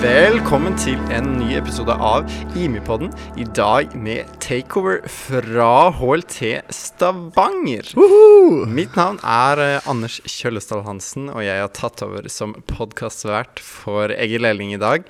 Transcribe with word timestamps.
Velkommen 0.00 0.78
til 0.80 0.96
en 1.12 1.26
ny 1.36 1.50
episode 1.58 1.92
av 1.92 2.24
Imipodden. 2.56 3.10
I 3.36 3.44
dag 3.52 3.92
med 3.92 4.30
takeover 4.40 5.02
fra 5.12 5.90
HLT 5.92 6.38
Stavanger. 6.72 7.90
Mitt 8.64 8.96
navn 8.96 9.18
er 9.20 9.60
eh, 9.60 9.90
Anders 9.92 10.16
Kjøllesdal 10.24 10.86
Hansen, 10.86 11.28
og 11.28 11.44
jeg 11.44 11.60
har 11.60 11.68
tatt 11.76 12.00
over 12.06 12.30
som 12.32 12.54
podkastvert 12.70 13.60
for 13.60 14.14
Egil 14.14 14.48
Elling 14.48 14.72
i 14.72 14.80
dag. 14.80 15.04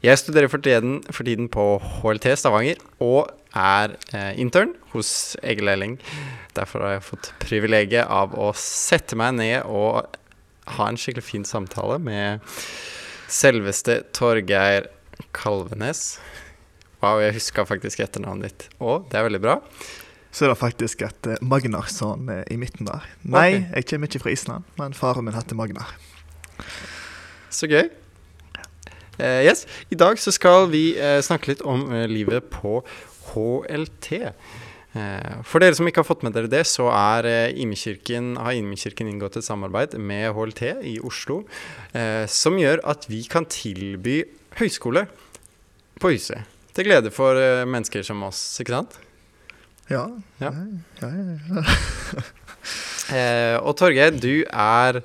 Jeg 0.00 0.22
studerer 0.22 0.48
for 0.48 0.64
tiden, 0.64 1.02
for 1.12 1.28
tiden 1.28 1.52
på 1.52 1.66
HLT 2.00 2.32
Stavanger 2.40 2.80
og 3.04 3.28
er 3.52 3.98
eh, 4.16 4.32
intern 4.40 4.72
hos 4.94 5.36
Egil 5.44 5.68
Elling. 5.74 5.98
Derfor 6.56 6.86
har 6.86 6.96
jeg 6.96 7.06
fått 7.10 7.34
privilegiet 7.44 8.08
av 8.08 8.32
å 8.32 8.48
sette 8.56 9.12
meg 9.12 9.36
ned 9.42 9.68
og 9.68 10.08
ha 10.78 10.88
en 10.88 10.96
skikkelig 10.96 11.28
fin 11.28 11.44
samtale 11.44 12.00
med 12.00 12.40
Selveste 13.32 14.02
Torgeir 14.12 14.90
Kalvenes. 15.32 16.18
Wow, 17.00 17.16
jeg 17.22 17.32
huska 17.38 17.64
faktisk 17.64 18.02
etternavnet 18.04 18.50
ditt. 18.50 18.66
og 18.76 19.06
det 19.08 19.16
er 19.18 19.24
veldig 19.24 19.40
bra. 19.40 19.54
Så 20.32 20.44
er 20.44 20.52
det 20.52 20.58
faktisk 20.60 21.00
et 21.06 21.28
eh, 21.28 21.40
Magnarsson 21.40 22.28
eh, 22.28 22.42
i 22.52 22.58
midten 22.60 22.86
der. 22.88 23.06
Nei, 23.24 23.48
okay. 23.54 23.64
jeg 23.78 23.88
kommer 23.88 24.10
ikke 24.10 24.20
fra 24.26 24.34
Island, 24.36 24.68
men 24.76 24.92
faren 24.96 25.24
min 25.24 25.36
heter 25.36 25.56
Magnar. 25.56 25.94
Så 27.48 27.68
gøy. 27.72 27.88
Uh, 29.16 29.40
yes, 29.44 29.64
I 29.92 29.96
dag 29.96 30.20
så 30.20 30.32
skal 30.32 30.68
vi 30.72 30.94
uh, 30.96 31.20
snakke 31.24 31.52
litt 31.52 31.64
om 31.68 31.84
uh, 31.88 32.04
livet 32.08 32.48
på 32.52 32.80
HLT. 33.32 34.32
Eh, 34.92 35.40
for 35.48 35.64
dere 35.64 35.76
som 35.76 35.88
ikke 35.88 36.02
har 36.02 36.08
fått 36.08 36.24
med 36.26 36.34
dere 36.36 36.50
det, 36.52 36.64
så 36.68 36.90
er 36.92 37.28
eh, 37.28 37.60
Imekirken, 37.64 38.34
har 38.36 38.56
Imekirken 38.58 39.08
inngått 39.08 39.38
et 39.40 39.46
samarbeid 39.46 39.96
med 39.96 40.28
HLT 40.36 40.62
i 40.90 40.98
Oslo, 41.00 41.42
eh, 41.96 42.26
som 42.28 42.58
gjør 42.60 42.84
at 42.92 43.08
vi 43.08 43.22
kan 43.30 43.48
tilby 43.48 44.20
høyskole 44.60 45.06
på 46.02 46.12
huset. 46.12 46.44
Til 46.76 46.88
glede 46.88 47.12
for 47.12 47.36
mennesker 47.68 48.04
som 48.04 48.22
oss, 48.24 48.40
ikke 48.60 48.76
sant? 48.76 48.94
Ja. 49.90 50.06
Ja. 50.40 50.52
ja, 51.02 51.08
ja, 51.12 51.64
og 53.66 53.74
Torgeir, 53.76 54.14
du 54.16 54.44
er 54.46 55.02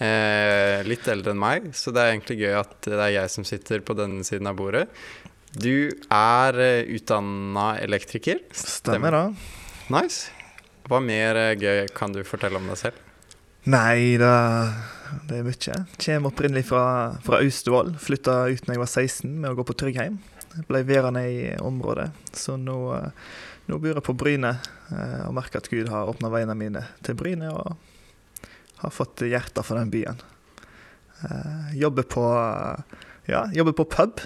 eh, 0.00 0.80
litt 0.88 1.08
eldre 1.12 1.34
enn 1.34 1.42
meg, 1.42 1.70
så 1.76 1.92
det 1.92 2.02
er 2.02 2.14
egentlig 2.14 2.38
gøy 2.40 2.54
at 2.62 2.76
det 2.86 2.96
er 2.96 3.16
jeg 3.18 3.32
som 3.34 3.46
sitter 3.48 3.84
på 3.84 3.96
denne 3.98 4.24
siden 4.26 4.48
av 4.48 4.56
bordet. 4.60 4.86
Du 5.50 5.90
er 6.14 6.60
uh, 6.60 6.92
utdanna 6.94 7.72
elektriker. 7.82 8.42
Stemmer 8.54 9.16
det. 9.16 9.24
Nice. 9.90 10.30
Hva 10.90 10.98
mer 11.02 11.38
eh, 11.38 11.56
gøy 11.58 11.88
kan 11.94 12.10
du 12.14 12.22
fortelle 12.26 12.58
om 12.58 12.66
deg 12.70 12.78
selv? 12.80 13.06
Nei, 13.70 14.16
det, 14.18 14.30
det 15.28 15.36
er 15.38 15.46
mye. 15.46 15.76
Kjem 16.00 16.26
opprinnelig 16.30 16.64
fra, 16.70 16.84
fra 17.22 17.38
Austevoll. 17.44 17.92
Flytta 18.00 18.40
ut 18.48 18.64
da 18.66 18.74
jeg 18.74 18.82
var 18.82 18.90
16 18.90 19.34
med 19.36 19.50
å 19.52 19.58
gå 19.58 19.66
på 19.68 19.76
Tryggheim. 19.78 20.16
Ble 20.66 20.80
værende 20.88 21.22
i 21.30 21.42
området, 21.62 22.08
så 22.34 22.56
nå, 22.58 22.78
eh, 22.96 23.28
nå 23.70 23.78
bor 23.78 23.92
jeg 23.92 24.06
på 24.06 24.16
Bryne 24.18 24.56
eh, 24.56 25.20
og 25.28 25.36
merker 25.36 25.62
at 25.62 25.70
Gud 25.70 25.92
har 25.92 26.10
åpna 26.10 26.32
veiene 26.32 26.58
mine 26.58 26.82
til 27.06 27.18
Bryne 27.18 27.52
og 27.54 28.48
har 28.80 28.94
fått 28.94 29.22
hjertet 29.28 29.62
for 29.66 29.78
den 29.78 29.92
byen. 29.92 30.18
Eh, 31.22 31.76
Jobber 31.78 32.08
på 32.10 32.26
ja, 33.30 33.44
jobber 33.54 33.76
på 33.78 33.86
pub. 33.92 34.24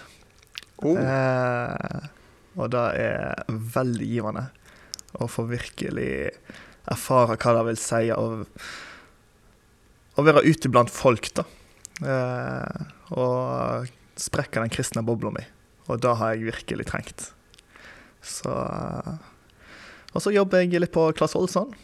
Oh, 0.85 0.99
Eh, 1.01 2.09
og 2.55 2.71
det 2.71 2.85
er 3.03 3.45
veldig 3.49 4.07
givende 4.07 4.45
å 5.19 5.27
få 5.31 5.47
virkelig 5.49 6.31
erfare 6.91 7.39
hva 7.41 7.55
det 7.57 7.65
vil 7.71 7.81
si 7.81 8.11
å, 8.15 8.27
å 10.15 10.25
være 10.27 10.45
ute 10.47 10.71
blant 10.71 10.93
folk, 10.93 11.31
da. 11.35 11.47
Eh, 12.05 12.85
og 13.15 13.91
sprekke 14.21 14.63
den 14.63 14.73
kristne 14.73 15.05
bobla 15.07 15.33
mi. 15.35 15.45
Og 15.89 16.01
det 16.03 16.15
har 16.21 16.35
jeg 16.35 16.49
virkelig 16.53 16.87
trengt. 16.91 17.31
Så 18.25 18.53
Og 20.15 20.23
så 20.23 20.31
jobber 20.33 20.63
jeg 20.63 20.81
litt 20.81 20.95
på 20.95 21.09
Claes 21.17 21.35
Olsson. 21.37 21.75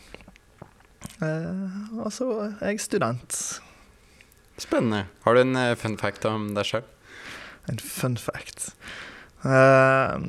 Eh, 1.20 1.98
og 1.98 2.12
så 2.14 2.28
er 2.60 2.70
jeg 2.72 2.80
student. 2.80 3.60
spennende. 4.60 5.06
Har 5.24 5.34
du 5.34 5.40
en 5.40 5.56
eh, 5.56 5.74
fun 5.74 5.96
fact 5.98 6.24
om 6.28 6.54
deg 6.54 6.64
sjøl? 6.68 6.84
En 7.70 7.78
fun 7.78 8.16
fact. 8.18 8.72
Uh, 9.44 10.20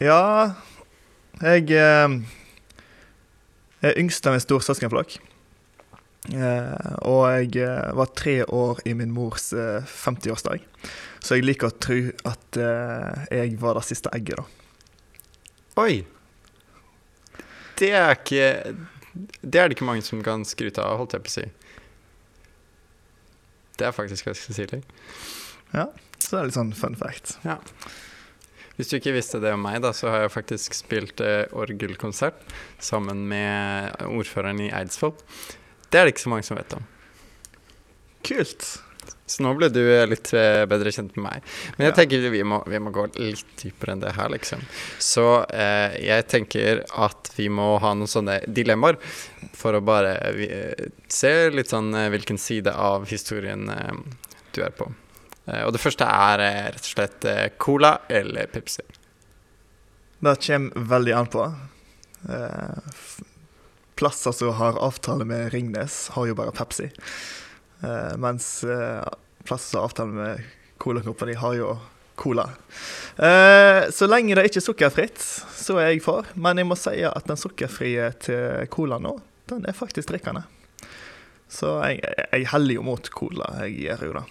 ja 0.00 0.52
Jeg 1.40 1.64
uh, 1.74 2.20
er 3.82 3.98
yngst 3.98 4.28
av 4.28 4.36
en 4.36 4.44
stor 4.44 4.62
søskenflokk. 4.64 5.18
Eh, 6.28 6.96
og 7.08 7.22
jeg 7.32 7.62
eh, 7.64 7.90
var 7.96 8.10
tre 8.12 8.42
år 8.44 8.82
i 8.86 8.92
min 8.94 9.12
mors 9.14 9.52
eh, 9.56 9.80
50-årsdag. 9.88 10.62
Så 11.20 11.38
jeg 11.38 11.46
liker 11.46 11.70
å 11.70 11.78
tro 11.80 11.98
at 12.28 12.58
eh, 12.60 13.22
jeg 13.40 13.56
var 13.60 13.78
det 13.78 13.86
siste 13.88 14.12
egget, 14.14 14.42
da. 14.42 14.44
Oi! 15.80 16.02
Det 17.80 17.88
er 17.96 18.12
ikke 18.12 18.74
Det 19.40 19.56
er 19.56 19.70
det 19.70 19.78
ikke 19.78 19.88
mange 19.88 20.04
som 20.04 20.20
kan 20.22 20.44
skryte 20.44 20.84
av, 20.84 20.98
holdt 21.00 21.16
jeg 21.16 21.24
på 21.24 21.32
å 21.32 21.36
si. 21.38 21.46
Det 23.80 23.88
er 23.88 23.96
faktisk 23.96 24.28
ganske 24.28 24.52
stilig. 24.52 24.82
Så 25.72 26.30
det 26.36 26.38
er 26.40 26.48
litt 26.50 26.56
sånn 26.58 26.72
fun 26.76 26.96
fact. 27.00 27.36
Hvis 28.76 28.88
du 28.90 28.96
ikke 28.96 29.12
visste 29.16 29.40
det 29.42 29.52
om 29.52 29.60
meg, 29.64 29.80
da, 29.84 29.90
så 29.96 30.08
har 30.12 30.22
jeg 30.24 30.32
faktisk 30.32 30.74
spilt 30.76 31.20
eh, 31.20 31.44
orgelkonsert 31.52 32.38
sammen 32.80 33.26
med 33.28 33.96
ordføreren 34.08 34.60
i 34.64 34.70
Eidsvoll. 34.72 35.12
Det 35.90 35.98
er 36.00 36.06
det 36.08 36.14
ikke 36.14 36.24
så 36.26 36.32
mange 36.32 36.46
som 36.46 36.56
vet 36.56 36.76
om. 36.78 36.86
Kult. 38.24 38.64
Så 39.30 39.44
nå 39.44 39.52
ble 39.58 39.68
du 39.72 39.80
eh, 39.84 40.06
litt 40.10 40.32
eh, 40.36 40.64
bedre 40.70 40.90
kjent 40.94 41.12
med 41.16 41.24
meg. 41.26 41.50
Men 41.76 41.86
jeg 41.86 41.92
Ja. 41.92 41.96
tenker 42.00 42.24
vi 42.32 42.40
må, 42.46 42.60
vi 42.68 42.80
må 42.82 42.90
gå 42.94 43.04
litt 43.20 43.52
dypere 43.60 43.94
enn 43.94 44.02
det 44.02 44.14
her, 44.16 44.28
liksom. 44.32 44.64
Så 45.02 45.26
eh, 45.54 45.94
jeg 46.02 46.26
tenker 46.32 46.82
at 46.90 47.30
vi 47.36 47.48
må 47.52 47.76
ha 47.84 47.92
noen 47.94 48.10
sånne 48.10 48.40
dilemmaer 48.48 48.98
for 49.56 49.76
å 49.78 49.84
bare 49.84 50.16
vi, 50.36 50.48
eh, 50.50 50.88
se 51.08 51.34
litt 51.54 51.70
sånn 51.70 51.92
hvilken 52.10 52.38
side 52.42 52.72
av 52.74 53.06
historien 53.12 53.68
du 54.52 54.62
er 54.66 54.74
på. 54.74 54.88
Eh, 55.50 55.64
og 55.66 55.74
det 55.74 55.82
første 55.82 56.06
er 56.06 56.44
eh, 56.44 56.62
rett 56.74 56.84
og 56.86 56.92
slett 56.92 57.26
eh, 57.28 57.46
cola 57.60 57.96
eller 58.08 58.50
Pepsi. 58.52 58.84
Det 60.20 60.36
kommer 60.44 60.88
veldig 60.94 61.12
an 61.16 61.28
på. 61.32 61.44
Plasser 63.96 64.34
som 64.36 64.52
har 64.58 64.76
avtale 64.76 65.24
med 65.24 65.48
Ringnes, 65.54 66.10
har 66.12 66.26
jo 66.28 66.34
bare 66.36 66.52
Pepsi. 66.52 66.90
Mens 68.20 68.50
plasser 69.48 69.70
som 69.70 69.78
har 69.80 69.86
avtale 69.88 70.12
med 70.12 70.42
Cola 70.76 71.00
Company, 71.00 71.38
har 71.40 71.54
jo 71.56 71.70
Cola. 72.20 72.44
Så 73.16 74.08
lenge 74.10 74.36
det 74.36 74.44
ikke 74.50 74.60
er 74.60 74.66
sukkerfritt, 74.66 75.24
så 75.56 75.78
er 75.80 75.94
jeg 75.94 76.04
for. 76.04 76.28
Men 76.36 76.60
jeg 76.60 76.68
må 76.68 76.76
si 76.76 76.98
at 77.08 77.24
den 77.30 77.40
sukkerfrie 77.40 78.10
til 78.20 78.68
Cola 78.68 79.00
nå, 79.00 79.14
den 79.48 79.64
er 79.64 79.76
faktisk 79.76 80.12
drikkende. 80.12 80.44
Så 81.48 81.78
jeg, 81.80 82.04
jeg 82.28 82.52
heller 82.52 82.76
jo 82.76 82.84
mot 82.92 83.08
Cola. 83.16 83.48
Jeg 83.64 83.88
gjør 83.88 84.06
jo 84.10 84.18
det. 84.20 84.26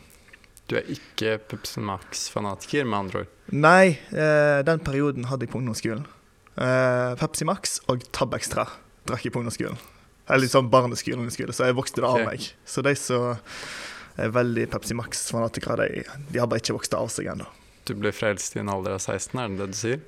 Du 0.69 0.75
er 0.77 0.89
ikke 0.93 1.39
Pepsi 1.49 1.81
Max-fanatiker, 1.81 2.85
med 2.85 2.97
andre 2.99 3.23
ord. 3.23 3.29
Nei, 3.49 3.97
eh, 4.13 4.59
den 4.67 4.81
perioden 4.85 5.25
hadde 5.25 5.47
jeg 5.47 5.53
på 5.53 5.57
ungdomsskolen. 5.57 6.03
Eh, 6.61 7.15
Pepsi 7.17 7.47
Max 7.49 7.79
og 7.89 8.03
Tab 8.13 8.35
Extra 8.37 8.67
drakk 9.09 9.25
jeg 9.25 9.33
på 9.33 9.41
ungdomsskolen. 9.41 9.79
Eller 10.29 10.43
litt 10.43 10.53
sånn 10.53 10.69
barneskolen, 10.69 11.23
ungdomsskole, 11.23 11.55
så 11.57 11.65
jeg 11.71 11.77
vokste 11.79 12.03
det 12.03 12.11
av 12.11 12.21
meg. 12.27 12.45
Så 12.69 12.85
de 12.85 12.93
som 12.99 13.39
er 14.19 14.35
veldig 14.35 14.67
Pepsi 14.69 14.97
Max-fanatikere, 14.99 15.89
de, 15.89 16.05
de 16.29 16.43
har 16.43 16.51
bare 16.51 16.61
ikke 16.61 16.77
vokst 16.77 16.93
av 16.93 17.09
seg 17.09 17.31
ennå. 17.33 17.49
Du 17.89 17.95
ble 17.97 18.13
frelst 18.13 18.53
i 18.53 18.61
en 18.61 18.69
alder 18.69 18.99
av 18.99 19.01
16, 19.01 19.41
er 19.41 19.49
det 19.49 19.63
det 19.63 19.71
du 19.73 19.79
sier? 19.79 20.05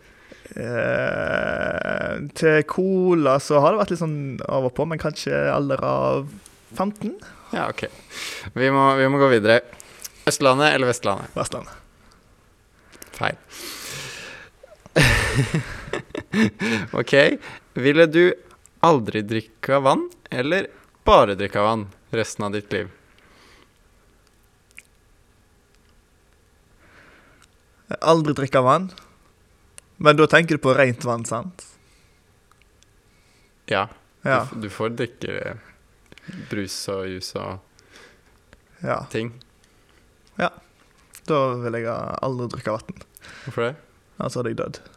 Eh, 0.52 2.16
til 2.38 2.64
Cola 2.70 3.40
så 3.42 3.64
har 3.64 3.74
det 3.74 3.82
vært 3.82 3.94
litt 3.96 4.04
sånn 4.04 4.22
av 4.46 4.70
og 4.70 4.76
på, 4.78 4.86
men 4.86 5.02
kanskje 5.02 5.34
alder 5.50 5.82
av 5.82 6.30
15? 6.78 7.16
Ja, 7.56 7.72
OK. 7.72 7.88
Vi 8.54 8.70
må, 8.74 8.92
vi 9.00 9.10
må 9.10 9.20
gå 9.22 9.32
videre. 9.34 9.64
Østlandet 10.32 10.72
eller 10.76 10.88
Vestlandet? 10.88 11.36
Vestlandet. 11.36 11.74
Feil. 13.12 13.36
OK. 17.02 17.14
Ville 17.74 18.06
du 18.06 18.34
aldri 18.80 19.22
drikke 19.28 19.80
vann, 19.84 20.08
eller 20.30 20.68
bare 21.04 21.36
drikke 21.36 21.62
vann 21.62 21.86
resten 22.16 22.48
av 22.48 22.56
ditt 22.56 22.72
liv? 22.74 22.90
Aldri 28.00 28.34
drikke 28.34 28.62
vann. 28.64 28.92
Men 30.02 30.18
da 30.18 30.28
tenker 30.28 30.58
du 30.58 30.64
på 30.64 30.74
rent 30.74 31.04
vann, 31.06 31.26
sant? 31.28 31.68
Ja. 33.70 33.90
Ja. 34.24 34.48
Du, 34.54 34.62
du 34.64 34.70
får 34.70 34.96
drikke 34.98 35.58
brus 36.50 36.76
og 36.90 37.06
jus 37.10 37.36
og 37.36 37.60
ja. 38.82 39.04
ting. 39.12 39.34
Da 41.32 41.42
ville 41.64 41.80
jeg 41.86 42.18
aldri 42.28 42.50
drikke 42.52 42.76
vann. 42.76 43.06
Hvorfor 43.46 43.70
det? 43.70 43.76
Altså 44.22 44.42
hadde 44.42 44.52
jeg 44.52 44.60
dødd. 44.62 44.82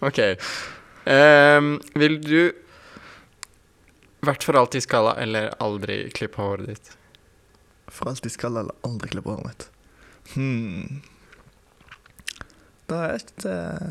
Ok. 0.00 0.18
Um, 1.04 1.74
vil 2.00 2.14
du 2.24 2.52
vært 4.24 4.44
for 4.44 4.56
alltid 4.56 4.84
skalla 4.84 5.12
eller 5.20 5.50
aldri 5.60 6.02
klippe 6.16 6.40
håret 6.40 6.70
ditt? 6.70 6.90
For 7.92 8.08
alltid 8.08 8.32
skalla 8.32 8.64
eller 8.64 8.86
aldri 8.86 9.10
klippe 9.12 9.28
håret 9.32 9.44
mitt. 9.48 9.66
Hmm. 10.34 11.02
Det 12.90 12.98
er 12.98 13.12
et 13.18 13.44
eh, 13.46 13.90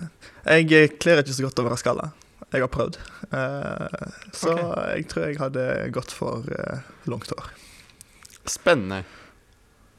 Jeg 0.66 0.98
kler 1.00 1.22
ikke 1.22 1.36
så 1.36 1.46
godt 1.46 1.62
være 1.64 1.80
skalla. 1.80 2.10
Jeg 2.50 2.66
har 2.66 2.72
prøvd. 2.74 2.98
Eh, 3.30 4.12
så 4.34 4.54
okay. 4.56 4.94
jeg 4.98 5.10
tror 5.12 5.26
jeg 5.28 5.40
hadde 5.40 5.66
gått 5.94 6.14
for 6.16 6.48
eh, 6.56 6.86
langt 7.10 7.30
hår. 7.36 7.52
Spennende. 8.50 9.04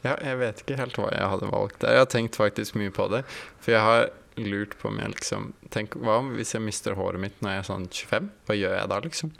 Ja, 0.02 0.16
jeg 0.24 0.38
vet 0.40 0.62
ikke 0.62 0.78
helt 0.80 0.96
hva 0.98 1.10
jeg 1.12 1.28
hadde 1.34 1.50
valgt 1.52 1.82
der. 1.84 1.94
Jeg 1.94 2.04
har 2.06 2.10
tenkt 2.10 2.38
faktisk 2.40 2.78
mye 2.80 2.92
på 2.94 3.06
det. 3.12 3.22
For 3.60 3.76
jeg 3.76 3.84
har 3.84 4.08
lurt 4.40 4.74
på 4.80 4.88
om 4.88 4.98
jeg 5.02 5.12
liksom 5.12 5.50
Tenk, 5.74 5.94
hva 6.00 6.20
om 6.22 6.30
hvis 6.38 6.54
jeg 6.54 6.64
mister 6.64 6.94
håret 6.96 7.20
mitt 7.20 7.42
når 7.42 7.52
jeg 7.52 7.62
er 7.62 7.68
sånn 7.68 7.86
25? 7.90 8.30
Hva 8.48 8.56
gjør 8.56 8.76
jeg 8.78 8.90
da, 8.90 8.98
liksom? 9.04 9.32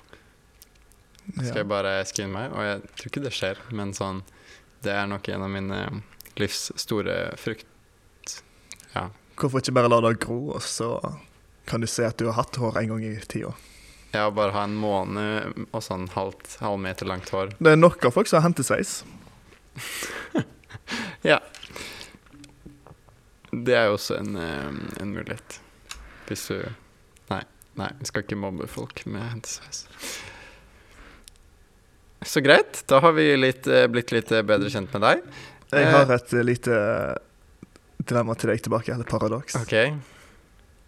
Skal 1.31 1.61
jeg 1.63 1.71
bare 1.71 1.95
skinne 2.11 2.35
meg? 2.35 2.55
Og 2.55 2.67
jeg 2.67 2.83
tror 2.99 3.11
ikke 3.11 3.25
det 3.25 3.35
skjer, 3.35 3.65
men 3.75 3.95
sånn 3.97 4.23
Det 4.85 4.93
er 4.95 5.09
nok 5.11 5.29
en 5.31 5.47
av 5.47 5.51
mine 5.53 5.81
livs 6.41 6.71
store 6.81 7.17
frukt... 7.41 7.67
Hvorfor 9.41 9.63
ikke 9.63 9.75
bare 9.77 9.89
la 9.89 9.99
det 10.05 10.19
gro, 10.21 10.39
og 10.57 10.63
så 10.65 10.93
kan 11.71 11.83
du 11.83 11.89
se 11.91 12.05
at 12.07 12.19
du 12.19 12.27
har 12.29 12.39
hatt 12.41 12.59
hår 12.59 12.81
en 12.83 12.95
gang 12.95 13.05
i 13.07 13.15
tida? 13.31 13.55
Ja, 14.11 14.27
bare 14.35 14.51
ha 14.57 14.65
en 14.67 14.75
måned 14.75 15.67
og 15.71 15.85
sånn 15.87 16.09
halvt, 16.17 16.57
halvmeter 16.65 17.07
langt 17.07 17.31
hår. 17.31 17.55
Det 17.63 17.77
er 17.77 17.79
nok 17.79 18.03
av 18.09 18.17
folk 18.17 18.31
som 18.31 18.41
har 18.41 18.49
hentesveis. 18.51 19.01
Ja. 21.23 21.37
Det 23.53 23.75
er 23.77 23.91
jo 23.91 23.97
også 23.99 24.17
en, 24.17 24.37
en 24.41 25.13
mulighet. 25.13 25.61
Hvis 26.27 26.47
du 26.49 26.57
Nei, 27.31 27.43
nei, 27.79 27.91
vi 28.01 28.09
skal 28.09 28.25
ikke 28.25 28.39
mobbe 28.41 28.67
folk 28.71 29.05
med 29.07 29.23
hentesveis. 29.23 29.85
Så 32.27 32.43
greit. 32.45 32.83
Da 32.91 33.01
har 33.05 33.15
vi 33.17 33.29
litt, 33.37 33.67
eh, 33.67 33.87
blitt 33.87 34.13
litt 34.13 34.33
eh, 34.33 34.43
bedre 34.45 34.71
kjent 34.73 34.93
med 34.97 35.05
deg. 35.07 35.23
Jeg 35.71 35.93
har 35.95 36.11
et 36.13 36.35
eh, 36.35 36.45
lite 36.45 36.81
dilemma 38.03 38.35
til 38.37 38.53
deg 38.53 38.65
tilbake, 38.67 38.93
eller 38.93 39.09
paradoks. 39.09 39.57
OK. 39.63 39.77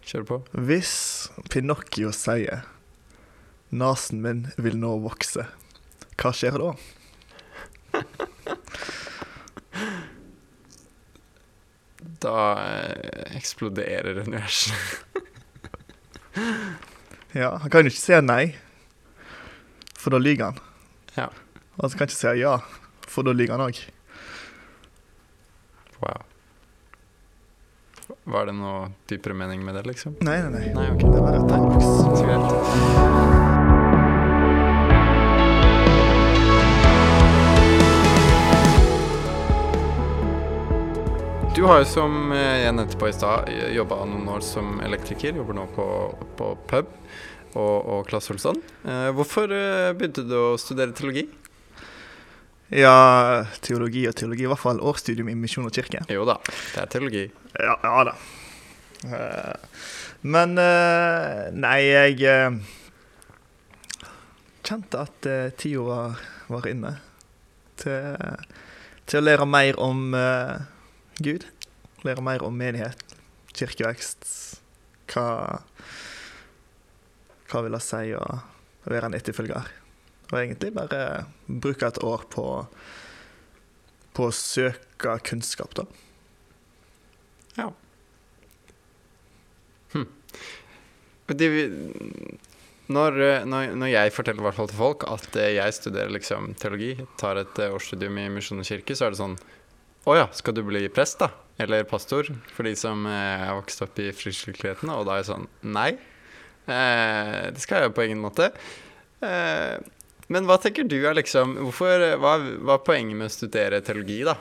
Kjør 0.03 0.25
på. 0.27 0.39
Hvis 0.67 0.93
Pinocchio 1.51 2.11
sier 2.13 2.65
'nesen 3.73 4.21
min 4.21 4.41
vil 4.59 4.77
nå 4.77 4.97
vokse', 5.05 5.47
hva 6.19 6.33
skjer 6.37 6.59
da? 6.61 6.73
Da 12.23 12.37
eh, 12.67 13.37
eksploderer 13.39 14.23
universet. 14.27 14.75
Ja, 17.33 17.57
Han 17.59 17.71
kan 17.73 17.81
jo 17.87 17.89
ikke 17.89 17.97
si 17.97 18.17
nei, 18.21 18.55
for 19.97 20.13
da 20.13 20.19
lyver 20.21 20.51
han. 20.51 20.59
Ja. 21.17 21.31
Og 21.79 21.87
han 21.87 21.95
kan 21.97 22.11
ikke 22.11 22.19
si 22.19 22.33
ja, 22.43 22.59
for 23.09 23.25
da 23.25 23.33
lyver 23.33 23.57
han 23.57 23.65
òg. 23.71 23.81
Wow. 26.03 26.21
Var 28.25 28.47
det 28.47 28.53
noe 28.55 28.93
dypere 29.11 29.35
mening 29.35 29.65
med 29.67 29.75
det, 29.75 29.83
liksom? 29.89 30.13
Nei, 30.23 30.37
nei, 30.45 30.51
nei. 30.55 30.69
Nei, 30.77 30.85
ok. 30.95 31.01
Det 31.11 31.23
var 31.25 31.35
et 31.35 31.49
paradoks. 31.51 31.87
Så 32.07 32.23
greit. 32.23 32.47
Du 41.53 41.67
har 41.67 41.83
jo, 41.83 41.89
som 41.91 42.31
jeg 42.31 42.71
nevnte 42.79 42.95
på 43.03 43.11
i 43.11 43.17
stad, 43.17 43.51
jobba 43.75 44.05
noen 44.07 44.31
år 44.37 44.47
som 44.47 44.79
elektriker. 44.87 45.35
Jobber 45.43 45.59
nå 45.59 45.67
på, 45.75 45.87
på 46.39 46.55
pub 46.71 46.87
og, 47.59 47.77
og 47.83 48.07
Claes 48.07 48.31
Olsson. 48.31 48.63
Eh, 48.87 49.11
hvorfor 49.19 49.51
eh, 49.51 49.91
begynte 49.99 50.23
du 50.31 50.39
å 50.39 50.55
studere 50.63 50.95
teologi? 50.95 51.27
Ja, 52.73 53.45
teologi 53.61 54.07
og 54.09 54.15
teologi, 54.17 54.47
i 54.47 54.49
hvert 54.49 54.63
fall 54.63 54.79
årsstudium 54.81 55.29
i 55.29 55.35
Misjon 55.37 55.67
og 55.69 55.75
kirke. 55.77 56.01
Jo 56.09 56.25
da, 56.25 56.39
det 56.47 56.81
er 56.81 56.93
teologi. 56.95 57.25
Ja, 57.61 57.75
ja 57.85 58.05
da. 58.09 58.15
Eh, 59.03 59.83
Men 60.23 60.55
eh, 60.63 61.51
nei, 61.53 61.79
jeg 61.85 62.23
eh, 62.31 62.55
kjente 64.65 65.03
at 65.03 65.29
tida 65.61 65.83
var, 65.85 66.23
var 66.49 66.69
inne 66.71 66.95
til, 67.83 68.17
til 69.11 69.21
å 69.21 69.25
lære 69.27 69.49
mer 69.51 69.81
om 69.83 70.15
Gud. 71.21 71.45
Lære 72.07 72.25
mer 72.25 72.47
om 72.47 72.57
menighet, 72.57 73.05
kirkevekst. 73.59 74.25
Hva 75.13 75.27
Hva 77.53 77.61
vil 77.67 77.75
det 77.77 77.85
si 77.85 78.15
å 78.17 78.25
være 78.89 79.11
en 79.11 79.19
etterfølger? 79.19 79.67
Og 80.33 80.39
egentlig 80.41 80.73
bare 80.75 81.27
bruke 81.47 81.87
et 81.93 82.01
år 82.03 82.25
på, 82.33 82.47
på 84.17 84.29
å 84.29 84.35
søke 84.35 85.19
kunnskap, 85.29 85.77
da. 85.77 85.87
De, 91.33 91.49
når, 92.93 93.19
eh, 93.23 93.45
når, 93.49 93.75
når 93.79 93.93
jeg 93.93 94.13
forteller 94.17 94.45
hvert 94.45 94.59
fall 94.59 94.71
til 94.71 94.81
folk 94.81 95.07
at 95.09 95.39
eh, 95.41 95.55
jeg 95.57 95.77
studerer 95.77 96.13
liksom 96.13 96.53
teologi, 96.61 96.95
tar 97.21 97.41
et 97.41 97.61
eh, 97.63 97.73
årsstudium 97.73 98.19
i 98.21 98.29
Misjon 98.33 98.63
og 98.63 98.69
kirke, 98.69 98.97
så 98.99 99.07
er 99.07 99.15
det 99.15 99.21
sånn 99.23 99.39
Å 100.09 100.17
ja, 100.19 100.27
skal 100.35 100.57
du 100.57 100.65
bli 100.67 100.83
prest, 100.93 101.21
da? 101.23 101.31
Eller 101.63 101.87
pastor? 101.87 102.27
For 102.57 102.67
de 102.67 102.75
som 102.79 103.07
er 103.07 103.53
vokst 103.55 103.85
opp 103.85 104.01
i 104.03 104.09
frikirkeligheten. 104.17 104.91
Og 104.91 105.05
da 105.07 105.15
er 105.15 105.23
jeg 105.23 105.31
sånn 105.31 105.47
Nei. 105.63 105.93
Eh, 106.67 107.51
det 107.55 107.63
skal 107.63 107.85
jeg 107.85 107.95
på 107.95 108.09
ingen 108.09 108.23
måte. 108.25 108.51
Eh, 109.23 109.77
men 110.31 110.47
hva 110.47 110.59
tenker 110.63 110.87
du 110.87 110.99
er 111.01 111.17
liksom 111.19 111.57
Hvorfor 111.59 112.05
Hva, 112.23 112.37
hva 112.39 112.77
er 112.77 112.85
poenget 112.87 113.19
med 113.19 113.31
å 113.31 113.35
studere 113.35 113.81
teologi, 113.85 114.21
da? 114.27 114.37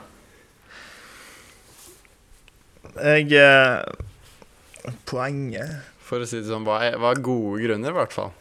Jeg 2.99 3.31
eh, 3.39 4.91
Poenget 5.09 5.95
For 6.05 6.21
å 6.21 6.27
si 6.29 6.41
det 6.41 6.49
sånn, 6.51 6.67
hva 6.67 6.81
er, 6.85 6.99
hva 7.01 7.13
er 7.15 7.23
gode 7.23 7.63
grunner, 7.63 7.93
i 7.93 7.99
hvert 8.01 8.15
fall? 8.15 8.31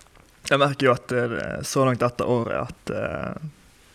Jeg 0.50 0.58
merker 0.58 0.88
jo 0.88 0.94
at 0.96 1.12
det, 1.12 1.40
så 1.68 1.84
langt 1.86 2.02
dette 2.02 2.26
året 2.26 2.58
at 2.64 2.92
eh, 2.96 3.50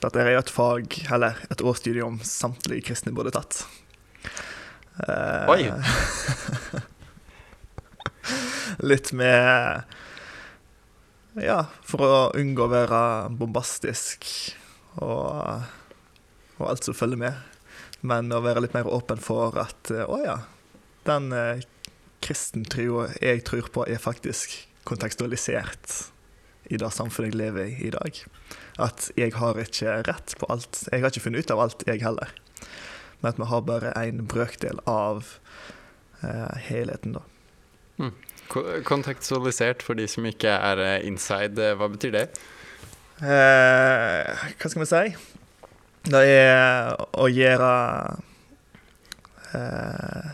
dette 0.05 0.21
er 0.21 0.37
et 0.37 0.51
fag, 0.53 0.93
eller 1.11 1.39
et 1.51 1.63
årsstudium 1.65 2.19
samtlige 2.23 2.85
kristne 2.87 3.11
burde 3.15 3.33
tatt. 3.35 3.65
Eh, 5.03 5.51
Oi. 5.51 5.65
Litt 8.91 9.11
med 9.17 9.83
Ja, 11.41 11.65
for 11.83 12.03
å 12.05 12.17
unngå 12.39 12.63
å 12.65 12.71
være 12.71 12.99
bombastisk 13.35 14.23
og, 15.03 15.65
og 16.57 16.67
alt 16.69 16.87
som 16.87 16.95
følger 16.95 17.19
med. 17.19 17.41
Men 18.05 18.29
å 18.31 18.39
være 18.45 18.61
litt 18.63 18.75
mer 18.77 18.87
åpen 18.87 19.19
for 19.19 19.57
at 19.59 19.91
eh, 19.91 20.05
å 20.07 20.19
ja, 20.23 20.37
den 21.07 21.31
eh, 21.35 21.63
jeg 22.25 23.43
tror 23.45 23.67
på, 23.69 23.83
er 23.85 23.99
faktisk 24.01 24.53
kontekstualisert 24.87 25.91
i 26.73 26.79
det 26.81 26.87
samfunnet 26.95 27.33
jeg 27.35 27.37
lever 27.37 27.67
i 27.69 27.89
i 27.89 27.91
dag. 27.93 28.21
At 28.81 29.11
jeg 29.19 29.35
har 29.37 29.59
ikke 29.61 29.99
rett 30.07 30.33
på 30.41 30.47
alt. 30.49 30.79
Jeg 30.89 31.03
har 31.03 31.11
ikke 31.13 31.21
funnet 31.27 31.45
ut 31.45 31.53
av 31.53 31.61
alt, 31.67 31.83
jeg 31.85 32.01
heller. 32.01 32.31
Men 33.21 33.29
at 33.33 33.41
vi 33.43 33.49
har 33.51 33.61
bare 33.67 33.91
en 34.01 34.23
brøkdel 34.29 34.81
av 34.89 35.27
eh, 36.25 36.55
helheten, 36.71 37.19
da. 37.19 37.21
Ko- 38.01 38.11
Kontekstualisert 38.49 39.83
for 39.83 39.97
de 39.97 40.05
som 40.09 40.25
ikke 40.29 40.51
er 40.53 40.81
eh, 40.83 41.07
inside, 41.07 41.59
eh, 41.61 41.75
hva 41.79 41.89
betyr 41.91 42.13
det? 42.15 42.25
Eh, 43.23 44.45
hva 44.59 44.69
skal 44.69 44.83
vi 44.83 44.89
si? 44.89 45.03
Det 46.05 46.21
er 46.29 46.91
å 47.17 47.27
gjøre 47.31 47.69
eh, 49.57 50.33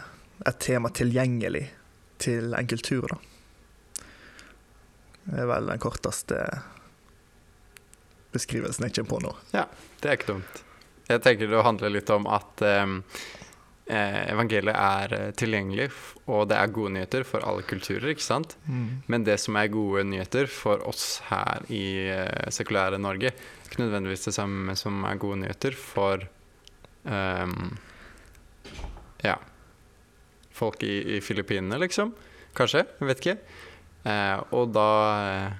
et 0.50 0.60
tema 0.60 0.91
tilgjengelig 0.91 1.68
til 2.22 2.53
en 2.58 2.68
kultur, 2.70 3.08
da. 3.13 3.20
Det 5.22 5.39
er 5.44 5.48
vel 5.48 5.70
den 5.70 5.82
korteste 5.82 6.41
beskrivelsen 8.34 8.88
jeg 8.88 8.98
kommer 8.98 9.13
på 9.13 9.22
nå. 9.27 9.34
Ja, 9.56 9.65
Det 10.01 10.10
er 10.10 10.18
ikke 10.18 10.34
dumt. 10.34 10.62
Jeg 11.12 11.22
tenker 11.24 11.50
det 11.51 11.63
handler 11.65 11.91
litt 11.94 12.10
om 12.13 12.27
at 12.32 12.63
eh, 12.65 12.82
eh, 12.84 13.40
evangeliet 13.91 14.77
er 14.77 15.13
eh, 15.17 15.31
tilgjengelig, 15.38 15.89
og 16.31 16.48
det 16.51 16.57
er 16.57 16.74
gode 16.74 16.93
nyheter 16.95 17.25
for 17.27 17.43
alle 17.48 17.65
kulturer, 17.67 18.12
ikke 18.13 18.24
sant? 18.24 18.55
Men 19.12 19.25
det 19.27 19.38
som 19.43 19.57
er 19.60 19.71
gode 19.74 20.05
nyheter 20.07 20.48
for 20.51 20.83
oss 20.88 21.21
her 21.27 21.65
i 21.71 21.83
eh, 22.13 22.50
sekulære 22.53 23.01
Norge, 23.01 23.33
er 23.33 23.69
ikke 23.69 23.83
nødvendigvis 23.83 24.27
det 24.29 24.36
samme 24.38 24.75
som 24.79 25.03
er 25.07 25.19
gode 25.21 25.41
nyheter 25.43 25.75
for 25.77 26.24
um, 27.03 27.77
ja, 29.24 29.38
folk 30.55 30.83
i, 30.83 31.17
i 31.17 31.21
Filippinene, 31.24 31.79
liksom. 31.81 32.13
Kanskje. 32.57 32.86
Jeg 33.00 33.07
vet 33.07 33.24
ikke. 33.24 33.38
Uh, 34.03 34.41
og 34.57 34.71
da 34.75 34.89
uh, 35.21 35.51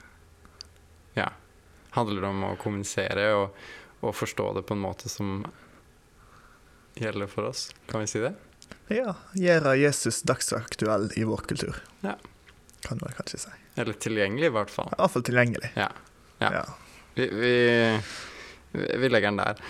ja. 1.16 1.30
handler 1.96 2.24
det 2.24 2.32
om 2.32 2.46
å 2.50 2.56
kommunisere 2.60 3.28
og, 3.38 3.60
og 4.02 4.16
forstå 4.18 4.48
det 4.58 4.66
på 4.68 4.76
en 4.76 4.84
måte 4.84 5.12
som 5.12 5.44
gjelder 7.00 7.28
for 7.32 7.52
oss. 7.52 7.70
Kan 7.92 8.04
vi 8.04 8.10
si 8.12 8.22
det? 8.24 8.34
Ja, 8.92 9.16
gjøre 9.38 9.78
Jesus 9.80 10.22
dagsaktuell 10.28 11.10
i 11.16 11.24
vår 11.28 11.46
kultur. 11.48 11.78
Ja. 12.04 12.18
Kan 12.84 13.00
du 13.00 13.06
vel 13.06 13.16
kanskje 13.16 13.44
si. 13.46 13.54
Eller 13.80 13.96
tilgjengelig, 14.04 14.50
i 14.50 14.56
hvert 14.56 14.74
fall. 14.74 14.92
Iallfall 14.98 15.24
tilgjengelig. 15.24 15.72
Ja. 15.78 15.90
Ja. 16.42 16.52
Ja. 16.58 16.64
Vi, 17.16 17.28
vi, 17.32 17.56
vi 18.74 19.12
legger 19.12 19.32
den 19.32 19.42
der. 19.42 19.62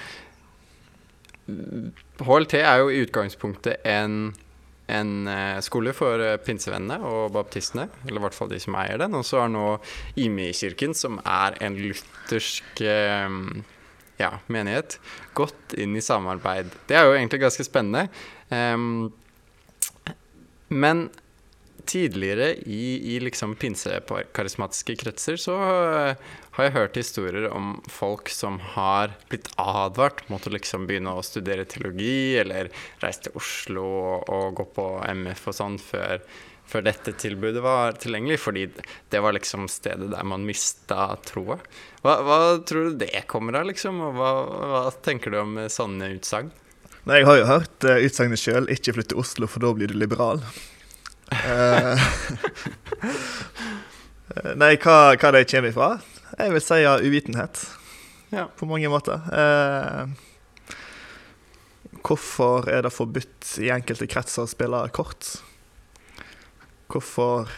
HLT 2.22 2.56
er 2.62 2.82
jo 2.82 2.90
i 2.90 3.02
utgangspunktet 3.04 3.86
en, 3.88 4.32
en 4.88 5.12
eh, 5.28 5.60
skole 5.66 5.94
for 5.98 6.22
eh, 6.24 6.38
pinsevennene 6.42 7.02
og 7.06 7.34
baptistene, 7.36 7.90
eller 8.08 8.22
i 8.22 8.26
hvert 8.26 8.38
fall 8.38 8.52
de 8.54 8.62
som 8.64 8.78
eier 8.80 9.02
den. 9.02 9.18
Og 9.18 9.26
så 9.28 9.44
har 9.44 9.52
nå 9.52 9.76
Imi-kirken, 10.22 10.96
som 10.98 11.20
er 11.26 11.58
en 11.66 11.78
luthersk 11.82 12.84
eh, 12.86 13.28
ja, 14.22 14.36
menighet, 14.52 15.00
gått 15.38 15.76
inn 15.78 15.98
i 15.98 16.06
samarbeid. 16.06 16.70
Det 16.90 16.98
er 16.98 17.10
jo 17.10 17.18
egentlig 17.18 17.42
ganske 17.44 17.66
spennende. 17.68 18.08
Um, 18.50 19.10
men 20.72 21.10
tidligere 21.86 22.54
i, 22.56 23.16
i 23.16 23.20
liksom 23.20 23.56
pinsekarismatiske 23.60 24.96
kretser 25.02 25.40
så 25.42 25.56
øh, 25.58 26.22
har 26.56 26.68
jeg 26.68 26.76
hørt 26.76 27.00
historier 27.00 27.48
om 27.52 27.74
folk 27.90 28.30
som 28.32 28.60
har 28.76 29.16
blitt 29.32 29.50
advart 29.60 30.24
mot 30.32 30.46
å 30.46 30.54
liksom 30.54 30.86
begynne 30.88 31.16
å 31.18 31.26
studere 31.26 31.66
teologi, 31.70 32.38
eller 32.42 32.70
reise 33.02 33.26
til 33.28 33.40
Oslo 33.40 33.86
og, 33.88 34.30
og 34.30 34.62
gå 34.62 34.68
på 34.78 34.88
MF 35.10 35.48
og 35.52 35.58
sånn 35.58 35.80
før, 35.82 36.24
før 36.72 36.86
dette 36.88 37.12
tilbudet 37.20 37.62
var 37.64 37.98
tilgjengelig, 38.00 38.40
fordi 38.40 38.66
det 39.12 39.20
var 39.24 39.36
liksom 39.36 39.68
stedet 39.72 40.08
der 40.14 40.24
man 40.28 40.46
mista 40.48 41.10
troa. 41.28 41.58
Hva, 42.06 42.18
hva 42.26 42.38
tror 42.68 42.90
du 42.90 43.02
det 43.04 43.26
kommer 43.32 43.60
av, 43.60 43.68
liksom? 43.70 44.00
Og 44.08 44.16
hva, 44.18 44.32
hva 44.72 44.84
tenker 45.04 45.34
du 45.34 45.42
om 45.42 45.60
sånne 45.72 46.14
utsagn? 46.16 46.52
Nei, 47.10 47.18
jeg 47.22 47.28
har 47.28 47.40
jo 47.40 47.50
hørt 47.50 47.88
uh, 47.90 47.98
utsagnet 48.06 48.40
sjøl 48.40 48.70
'ikke 48.70 48.94
flytt 48.94 49.10
til 49.12 49.22
Oslo, 49.22 49.50
for 49.50 49.64
da 49.64 49.74
blir 49.74 49.92
du 49.92 49.98
liberal'. 49.98 50.44
Eh, 54.32 54.54
nei, 54.56 54.78
hva, 54.80 55.12
hva 55.20 55.30
det 55.36 55.42
kommer 55.52 55.74
ifra? 55.74 55.88
Jeg 56.40 56.54
vil 56.54 56.62
si 56.64 56.78
av 56.88 57.02
uvitenhet, 57.04 57.66
Ja. 58.32 58.46
på 58.48 58.64
mange 58.70 58.88
måter. 58.88 59.20
Uh, 59.28 60.08
hvorfor 62.00 62.70
er 62.72 62.86
det 62.86 62.94
forbudt 62.96 63.58
i 63.60 63.68
enkelte 63.76 64.08
kretser 64.08 64.46
å 64.46 64.48
spille 64.48 64.80
kort? 64.96 65.34
Hvorfor 66.92 67.50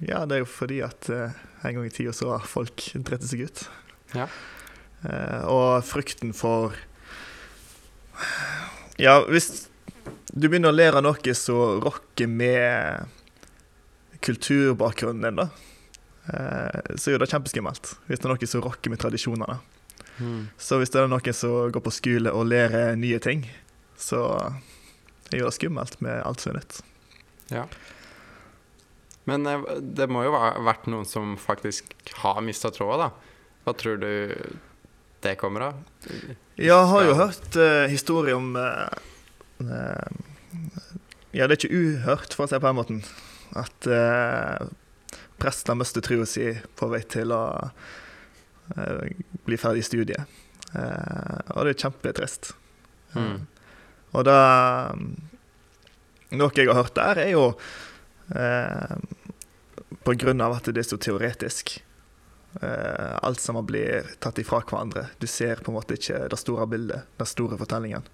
Ja, 0.00 0.24
det 0.24 0.36
er 0.38 0.44
jo 0.44 0.48
fordi 0.48 0.80
at 0.84 1.08
eh, 1.12 1.34
en 1.66 1.76
gang 1.76 1.86
i 1.86 1.92
tida 1.92 2.12
så 2.16 2.30
har 2.32 2.46
folk 2.48 2.86
dritt 2.94 3.26
seg 3.28 3.44
ut. 3.48 3.64
Ja. 4.16 4.28
Eh, 5.04 5.42
og 5.50 5.82
frykten 5.84 6.32
for 6.36 6.76
Ja, 9.00 9.20
hvis 9.28 9.66
du 10.30 10.46
begynner 10.46 10.72
å 10.72 10.76
lære 10.76 11.02
noe 11.02 11.34
som 11.36 11.80
rocker 11.84 12.30
med 12.30 13.08
kulturbakgrunnen 14.24 15.24
din, 15.24 15.40
da, 15.40 15.46
eh, 16.32 16.96
så 16.96 17.10
er 17.10 17.16
jo 17.16 17.22
det 17.22 17.30
kjempeskummelt. 17.32 17.94
Hvis 18.06 18.20
det 18.20 18.28
er 18.28 18.34
noe 18.34 18.50
som 18.52 18.64
rocker 18.64 18.92
med 18.92 19.00
tradisjonene. 19.02 19.58
Mm. 20.20 20.42
Så 20.60 20.78
hvis 20.80 20.92
det 20.92 21.00
er 21.00 21.08
noen 21.08 21.36
som 21.36 21.72
går 21.72 21.84
på 21.84 21.94
skole 21.96 22.32
og 22.36 22.48
lærer 22.52 22.96
nye 23.00 23.20
ting, 23.24 23.46
så 24.00 24.22
er 25.32 25.40
jo 25.40 25.48
det 25.48 25.56
skummelt 25.56 26.00
med 26.04 26.20
alt 26.24 26.44
som 26.44 26.52
er 26.52 26.60
nytt. 26.60 26.80
Ja. 27.50 27.64
Men 29.28 29.46
eh, 29.46 29.62
det 29.80 30.08
må 30.10 30.24
jo 30.24 30.34
ha 30.36 30.54
vært 30.64 30.88
noen 30.90 31.08
som 31.08 31.36
faktisk 31.40 31.94
har 32.22 32.40
mista 32.44 32.72
tråda, 32.74 33.08
da. 33.08 33.38
Hva 33.66 33.76
tror 33.76 34.00
du 34.00 34.12
det 35.20 35.36
kommer 35.40 35.68
av? 35.68 35.80
Jeg 36.56 36.86
har 36.92 37.04
jo 37.04 37.16
hørt 37.18 37.56
uh, 37.60 37.84
historier 37.92 38.38
om 38.38 38.54
uh, 38.56 38.88
Ja, 41.36 41.44
det 41.44 41.52
er 41.52 41.58
ikke 41.58 41.76
uhørt, 41.76 42.32
for 42.32 42.46
å 42.46 42.48
si 42.48 42.56
det 42.56 42.62
på 42.62 42.70
den 42.70 42.78
måten, 42.78 43.02
at 43.60 43.88
uh, 43.92 44.64
prester 45.40 45.76
mister 45.76 46.04
trua 46.04 46.24
si 46.28 46.54
på 46.76 46.88
vei 46.92 47.02
til 47.04 47.32
å 47.36 47.42
bli 49.44 49.56
ferdig 49.58 49.82
i 49.82 49.86
studiet. 49.88 50.34
Og 50.70 51.64
det 51.66 51.72
er 51.72 51.78
kjempetrist. 51.80 52.52
Mm. 53.16 53.40
Og 54.14 54.26
det 54.28 54.36
Noe 56.38 56.54
jeg 56.54 56.68
har 56.70 56.78
hørt 56.78 56.94
der, 56.94 57.18
er 57.24 57.32
jo 57.32 57.48
på 58.30 60.12
grunn 60.22 60.40
av 60.44 60.52
at 60.54 60.68
det 60.70 60.84
er 60.84 60.86
så 60.86 60.98
teoretisk. 61.02 61.72
Eh, 62.60 63.16
alt 63.22 63.40
sammen 63.40 63.66
blir 63.66 64.06
tatt 64.22 64.38
ifra 64.38 64.60
hverandre. 64.62 65.06
Du 65.18 65.26
ser 65.30 65.62
på 65.62 65.70
en 65.70 65.78
måte 65.78 65.98
ikke 65.98 66.24
det 66.30 66.38
store 66.40 66.66
bildet, 66.70 67.06
den 67.18 67.28
store 67.28 67.58
fortellingen. 67.60 68.06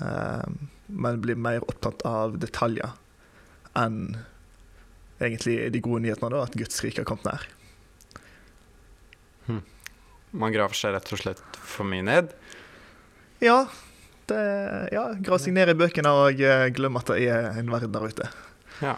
Eh, 0.00 0.48
men 0.86 1.20
blir 1.24 1.40
mer 1.40 1.64
opptatt 1.64 2.04
av 2.08 2.38
detaljer 2.40 2.92
enn 3.78 4.18
egentlig 5.22 5.70
de 5.72 5.80
gode 5.80 6.02
nyhetene, 6.04 6.32
da, 6.34 6.42
at 6.44 6.56
Guds 6.58 6.82
rike 6.84 7.04
har 7.04 7.08
kommet 7.08 7.28
nær. 7.30 7.48
Man 10.32 10.52
graver 10.52 10.76
seg 10.76 10.94
rett 10.94 11.10
og 11.12 11.20
slett 11.20 11.40
for 11.60 11.84
mye 11.88 12.04
ned. 12.04 12.30
Ja, 13.44 13.66
det, 14.30 14.42
ja 14.94 15.06
grav 15.20 15.40
seg 15.42 15.52
ned 15.56 15.72
i 15.72 15.76
bøkene 15.76 16.12
og 16.16 16.40
eh, 16.40 16.68
glem 16.72 16.96
at 17.00 17.12
det 17.12 17.26
er 17.28 17.50
en 17.60 17.72
verden 17.72 17.92
der 17.92 18.06
ute. 18.08 18.28
Ja. 18.80 18.96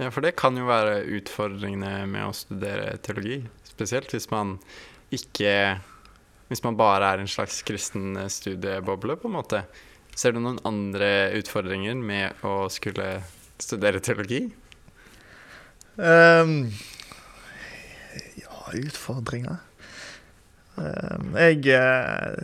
Ja, 0.00 0.08
for 0.08 0.24
det 0.24 0.32
kan 0.40 0.56
jo 0.56 0.64
være 0.68 1.02
utfordringene 1.18 2.06
med 2.08 2.24
å 2.24 2.36
studere 2.36 2.94
teologi. 3.04 3.42
Spesielt 3.68 4.12
hvis 4.14 4.30
man 4.32 4.58
ikke 5.10 5.80
Hvis 6.50 6.64
man 6.64 6.74
bare 6.74 7.06
er 7.06 7.20
en 7.22 7.28
slags 7.30 7.60
kristen 7.62 8.16
studieboble, 8.26 9.14
på 9.14 9.28
en 9.28 9.36
måte. 9.36 9.60
Ser 10.18 10.34
du 10.34 10.40
noen 10.42 10.58
andre 10.66 11.30
utfordringer 11.38 11.94
med 11.94 12.42
å 12.42 12.64
skulle 12.74 13.20
studere 13.62 14.00
teologi? 14.02 14.40
Um, 15.94 16.72
ja, 18.40 18.56
utfordringer 18.72 19.60
um, 20.74 21.36
Jeg 21.36 21.62
uh, 21.70 22.34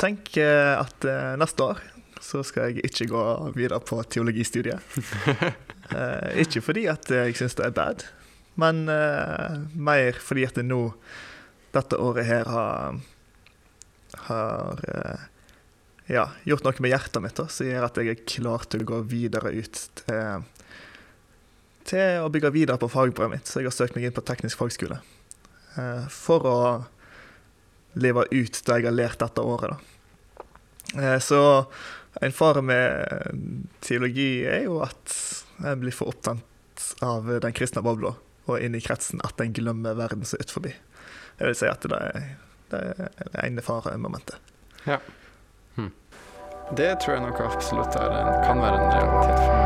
tenker 0.00 0.80
at 0.80 1.06
uh, 1.06 1.36
neste 1.38 1.70
år 1.70 1.86
så 2.24 2.42
skal 2.46 2.70
jeg 2.72 2.84
ikke 2.88 3.06
gå 3.12 3.22
videre 3.56 3.80
på 3.84 4.02
teologistudiet. 4.10 4.80
Eh, 5.88 6.42
ikke 6.42 6.60
fordi 6.60 6.82
at 6.92 7.08
jeg 7.08 7.32
syns 7.38 7.54
det 7.56 7.62
er 7.64 7.70
bad, 7.72 8.02
men 8.60 8.82
eh, 8.92 9.54
mer 9.72 10.18
fordi 10.20 10.42
at 10.44 10.58
jeg 10.60 10.66
nå 10.68 10.82
dette 11.72 11.96
året 11.96 12.26
her 12.28 12.44
har, 12.52 12.98
har 14.26 14.82
eh, 14.84 15.22
ja, 16.12 16.26
gjort 16.44 16.66
noe 16.68 16.84
med 16.84 16.92
hjertet 16.92 17.24
mitt 17.24 17.40
da, 17.40 17.46
som 17.48 17.70
gjør 17.70 17.86
at 17.88 18.02
jeg 18.02 18.12
er 18.12 18.20
klar 18.28 18.68
til 18.68 18.84
å 18.84 18.88
gå 18.92 19.00
videre 19.14 19.54
ut 19.56 19.80
til 20.02 20.44
til 21.88 22.20
å 22.20 22.28
bygge 22.28 22.50
videre 22.52 22.76
på 22.80 22.90
fagbrevet 22.92 23.38
mitt, 23.38 23.48
så 23.48 23.62
jeg 23.62 23.70
har 23.70 23.76
søkt 23.78 23.96
meg 23.96 24.04
inn 24.08 24.16
på 24.16 24.24
teknisk 24.28 24.60
fagskole. 24.60 25.00
Eh, 25.80 26.04
For 26.12 26.44
å 26.44 26.58
leve 27.96 28.26
ut 28.28 28.60
det 28.60 28.76
jeg 28.76 28.84
har 28.90 28.92
lært 28.92 29.22
dette 29.22 29.40
året, 29.40 29.72
da. 29.72 30.44
Eh, 31.00 31.18
Så 31.18 31.40
en 32.20 32.34
fare 32.34 32.62
med 32.64 33.38
teologi 33.84 34.44
er 34.48 34.64
jo 34.66 34.80
at 34.84 35.14
en 35.64 35.80
blir 35.82 35.94
for 35.94 36.10
opptatt 36.12 36.90
av 37.04 37.28
den 37.42 37.54
kristne 37.54 37.82
bobla 37.84 38.14
og 38.48 38.64
inn 38.64 38.76
i 38.78 38.82
kretsen 38.82 39.20
at 39.26 39.40
en 39.42 39.54
glemmer 39.54 39.96
verden 39.98 40.24
som 40.24 40.38
er 40.38 40.46
utenfor. 40.46 40.70
Jeg 41.38 41.46
vil 41.46 41.58
si 41.58 41.68
at 41.70 41.84
det 41.84 41.98
er 41.98 42.28
det 42.70 42.78
er 42.78 43.08
det 43.32 43.44
ene 43.46 43.62
faremomentet. 43.64 44.36
Det 46.76 46.90
tror 47.00 47.14
jeg 47.14 47.22
nok 47.24 47.38
absolutt 47.40 47.94
er 47.96 48.12
en, 48.12 48.26
kan 48.44 48.58
være 48.60 48.76
en 48.76 48.90
realitet 48.92 49.38
for 49.40 49.54
meg. 49.56 49.64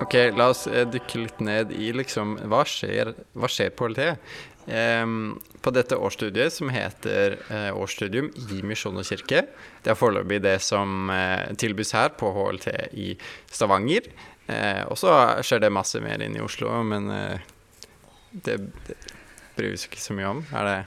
Ok, 0.00 0.14
la 0.38 0.46
oss 0.52 0.62
eh, 0.70 0.86
dykke 0.88 1.24
litt 1.24 1.40
ned 1.44 1.74
i 1.76 1.90
liksom 1.92 2.38
Hva 2.48 2.62
skjer, 2.66 3.12
hva 3.36 3.50
skjer 3.50 3.74
på 3.76 3.90
LT? 3.90 4.06
Em, 4.70 5.34
på 5.60 5.72
dette 5.76 5.96
årsstudiet, 5.96 6.52
som 6.54 6.70
heter 6.72 7.36
eh, 7.52 7.70
Årsstudium 7.76 8.30
i 8.48 8.60
Misjon 8.64 8.96
og 8.96 9.04
kirke. 9.08 9.44
Det 9.84 9.92
er 9.92 9.98
foreløpig 9.98 10.40
det 10.44 10.56
som 10.64 11.10
eh, 11.12 11.50
tilbys 11.60 11.92
her 11.96 12.14
på 12.16 12.30
HLT 12.32 12.68
i 12.96 13.10
Stavanger. 13.52 14.08
Eh, 14.48 14.82
og 14.88 14.96
så 15.00 15.12
skjer 15.44 15.64
det 15.64 15.72
masse 15.74 16.00
mer 16.02 16.22
inn 16.24 16.38
i 16.38 16.44
Oslo, 16.44 16.72
men 16.86 17.10
eh, 17.12 17.50
det, 18.30 18.56
det 18.88 18.96
bryr 19.56 19.74
vi 19.74 19.76
oss 19.76 19.86
ikke 19.90 20.00
så 20.02 20.16
mye 20.16 20.32
om. 20.38 20.42
Er 20.54 20.70
det 20.70 20.78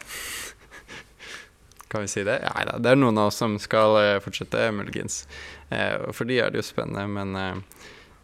Kan 1.93 2.01
vi 2.01 2.09
si 2.09 2.23
det? 2.25 2.39
Nei 2.41 2.63
da, 2.65 2.79
det 2.81 2.89
er 2.89 2.97
noen 2.97 3.19
av 3.21 3.29
oss 3.29 3.37
som 3.43 3.59
skal 3.61 3.99
eh, 4.01 4.19
fortsette, 4.23 4.71
muligens. 4.73 5.27
Eh, 5.69 6.09
for 6.17 6.25
de 6.25 6.39
er 6.41 6.49
det 6.49 6.63
jo 6.63 6.65
spennende, 6.65 7.05
men 7.13 7.37
eh, 7.37 7.83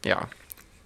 ja. 0.10 0.24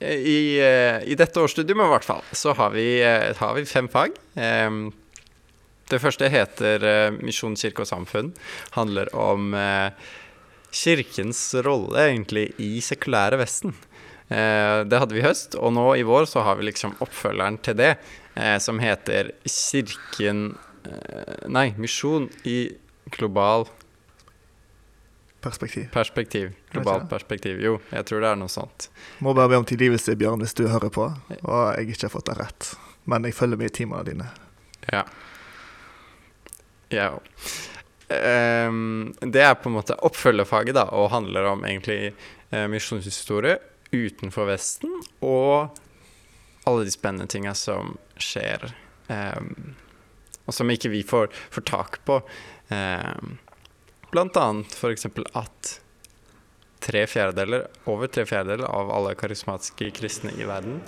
I, 0.03 0.59
eh, 0.59 0.99
I 1.07 1.15
dette 1.15 1.39
årsstudiet 1.39 1.79
i 1.79 1.87
hvert 1.93 2.03
fall, 2.03 2.25
så 2.35 2.51
har 2.59 2.73
vi, 2.75 2.87
eh, 2.99 3.31
har 3.39 3.55
vi 3.55 3.63
fem 3.69 3.87
fag. 3.87 4.19
Em, 4.35 4.89
det 5.91 5.99
første 6.01 6.29
heter 6.31 6.83
eh, 6.87 7.15
Misjon, 7.23 7.57
kirke 7.59 7.83
og 7.83 7.89
samfunn. 7.89 8.31
Handler 8.77 9.11
om 9.17 9.53
eh, 9.57 9.91
kirkens 10.73 11.41
rolle 11.65 12.07
egentlig 12.09 12.49
i 12.63 12.77
sekulære 12.83 13.39
Vesten. 13.41 13.75
Eh, 14.29 14.81
det 14.87 15.01
hadde 15.01 15.15
vi 15.15 15.21
i 15.21 15.27
høst, 15.27 15.57
og 15.59 15.75
nå 15.75 15.89
i 15.99 16.05
vår 16.07 16.29
så 16.31 16.45
har 16.47 16.59
vi 16.59 16.69
liksom 16.69 16.95
oppfølgeren 17.03 17.59
til 17.65 17.79
det, 17.79 17.95
som 18.65 18.79
heter 18.81 19.27
Kirken 19.45 20.55
Nei, 21.53 21.67
Misjon 21.77 22.25
i 22.49 22.63
global 23.13 23.67
Perspektiv. 25.43 25.91
perspektiv. 25.91 26.53
Globalt 26.71 27.09
perspektiv. 27.11 27.59
Jo, 27.61 27.75
jeg 27.91 28.07
tror 28.07 28.23
det 28.23 28.29
er 28.31 28.39
noe 28.39 28.49
sånt. 28.49 28.87
Må 29.19 29.35
bare 29.35 29.51
be 29.51 29.59
om 29.59 29.67
tilgivelse, 29.67 30.15
Bjørn, 30.15 30.41
hvis 30.41 30.55
du 30.55 30.63
hører 30.71 30.89
på, 30.93 31.09
og 31.43 31.61
jeg 31.75 31.91
ikke 31.91 32.07
har 32.07 32.13
fått 32.15 32.29
det 32.31 32.37
rett. 32.39 32.69
Men 33.11 33.27
jeg 33.27 33.35
følger 33.35 33.59
med 33.59 33.69
i 33.69 33.75
timene 33.75 34.05
dine. 34.07 34.29
Ja. 34.87 35.03
Ja. 36.91 37.19
Um, 38.09 39.13
det 39.21 39.41
er 39.41 39.55
på 39.57 39.69
en 39.69 39.77
måte 39.77 39.95
oppfølgerfaget, 40.05 40.75
da, 40.77 40.87
og 40.91 41.11
handler 41.13 41.47
om 41.53 41.63
egentlig 41.65 42.13
uh, 42.51 42.65
misjonshistorie 42.71 43.57
utenfor 43.93 44.49
Vesten, 44.49 44.91
og 45.21 45.77
alle 46.67 46.85
de 46.85 46.93
spennende 46.93 47.29
tinga 47.31 47.53
som 47.57 47.95
skjer, 48.21 48.67
um, 49.09 49.73
og 50.45 50.57
som 50.57 50.71
ikke 50.73 50.91
vi 50.93 51.03
får, 51.07 51.31
får 51.53 51.65
tak 51.69 52.01
på. 52.07 52.19
Um, 52.69 53.37
blant 54.11 54.37
annet 54.37 54.75
f.eks. 54.75 55.07
at 55.39 55.73
tre 56.83 57.05
fjerdedeler, 57.07 57.67
over 57.89 58.11
tre 58.11 58.27
fjerdedeler 58.27 58.67
av 58.67 58.91
alle 58.91 59.15
karismatiske 59.15 59.87
kristne 59.95 60.33
i 60.35 60.45
verden 60.47 60.81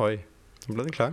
Oi, 0.00 0.16
nå 0.64 0.76
ble 0.78 0.86
det 0.88 0.94
klar. 0.96 1.12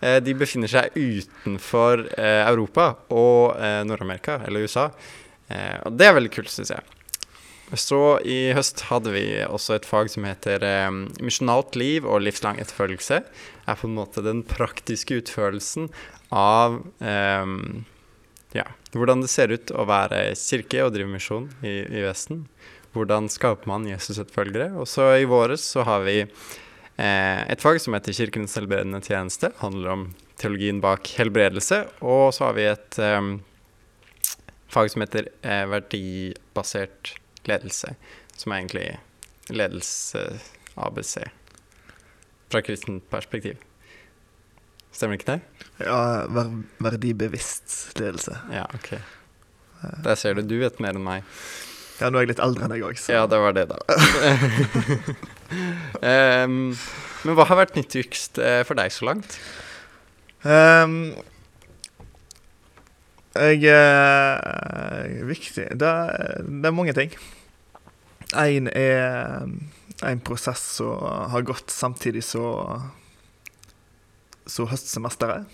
Eh, 0.00 0.18
de 0.22 0.34
befinner 0.38 0.70
seg 0.70 0.94
utenfor 0.94 2.06
eh, 2.14 2.44
Europa 2.46 2.92
og 3.10 3.56
eh, 3.58 3.82
Nord-Amerika, 3.88 4.40
eller 4.46 4.68
USA. 4.68 4.90
Og 5.48 5.94
det 5.96 6.04
er 6.04 6.12
veldig 6.12 6.28
kult, 6.34 6.50
syns 6.52 6.74
jeg. 6.74 6.82
Så 7.76 7.98
i 8.24 8.54
høst 8.56 8.86
hadde 8.88 9.12
vi 9.12 9.24
også 9.44 9.76
et 9.76 9.86
fag 9.88 10.08
som 10.12 10.24
heter 10.24 10.64
eh, 10.64 10.88
Misjonalt 11.24 11.76
liv 11.76 12.06
og 12.08 12.22
livslang 12.24 12.60
etterfølgelse. 12.62 13.20
er 13.68 13.76
på 13.76 13.88
en 13.88 13.96
måte 13.98 14.24
den 14.24 14.42
praktiske 14.48 15.20
utførelsen 15.20 15.90
av 16.32 16.78
eh, 17.00 17.52
ja, 18.56 18.64
hvordan 18.96 19.20
det 19.24 19.28
ser 19.32 19.52
ut 19.52 19.72
å 19.72 19.84
være 19.88 20.30
kirke 20.40 20.84
og 20.86 20.94
drive 20.96 21.12
misjon 21.12 21.50
i, 21.60 21.82
i 21.84 22.04
Vesten. 22.06 22.46
Hvordan 22.96 23.28
skaper 23.28 23.68
man 23.68 23.84
Jesus-etterfølgere? 23.88 24.72
Og 24.80 24.88
så 24.88 25.10
i 25.18 25.28
våres 25.28 25.66
så 25.74 25.84
har 25.84 26.06
vi 26.08 26.22
et 26.98 27.62
fag 27.62 27.78
som 27.82 27.94
heter 27.94 28.16
Kirkens 28.16 28.56
helbredende 28.58 29.00
tjeneste. 29.04 29.52
handler 29.60 29.90
om 29.92 30.02
teologien 30.38 30.80
bak 30.82 31.06
helbredelse. 31.18 31.84
Og 32.02 32.34
så 32.34 32.48
har 32.48 32.56
vi 32.58 32.66
et 32.70 32.98
eh, 33.02 33.28
fag 34.72 34.90
som 34.90 35.04
heter 35.04 35.30
eh, 35.42 35.64
verdibasert 35.70 37.14
ledelse. 37.48 37.94
Som 38.38 38.52
er 38.52 38.62
egentlig 38.62 38.88
ledelse-ABC 39.54 41.14
fra 42.48 42.62
kristent 42.64 43.08
perspektiv. 43.10 43.58
Stemmer 44.92 45.18
ikke 45.18 45.34
det? 45.36 45.40
Ja, 45.84 46.26
ver 46.32 46.50
verdibevisst 46.82 47.98
ledelse. 48.00 48.38
Ja, 48.52 48.64
ok. 48.74 48.94
Der 50.04 50.14
ser 50.18 50.34
du. 50.34 50.42
Du 50.42 50.56
vet 50.62 50.80
mer 50.82 50.96
enn 50.96 51.04
meg. 51.04 51.26
Ja, 51.98 52.10
nå 52.10 52.18
er 52.20 52.26
jeg 52.26 52.30
litt 52.34 52.42
eldre 52.44 52.66
enn 52.66 52.72
deg 52.76 52.84
òg, 52.86 52.98
så 53.00 53.12
Ja, 53.16 53.24
det 53.30 53.38
var 53.42 53.54
det, 53.56 53.64
da. 53.70 53.78
um, 56.44 56.58
men 57.24 57.34
hva 57.38 57.46
har 57.50 57.58
vært 57.64 57.74
nyttigst 57.78 58.38
eh, 58.38 58.60
for 58.68 58.78
deg 58.78 58.92
så 58.94 59.08
langt? 59.10 59.38
Um, 60.44 61.16
Jeg 63.38 63.66
er 63.70 65.24
Viktig 65.26 65.66
det, 65.78 65.90
det 66.46 66.70
er 66.70 66.74
mange 66.74 66.94
ting. 66.96 67.12
Én 68.38 68.66
er 68.70 69.44
en 70.06 70.20
prosess 70.22 70.62
som 70.78 71.02
har 71.32 71.42
gått 71.46 71.70
samtidig 71.74 72.22
som 72.26 72.88
så 74.48 74.64
høstsemesteret. 74.70 75.46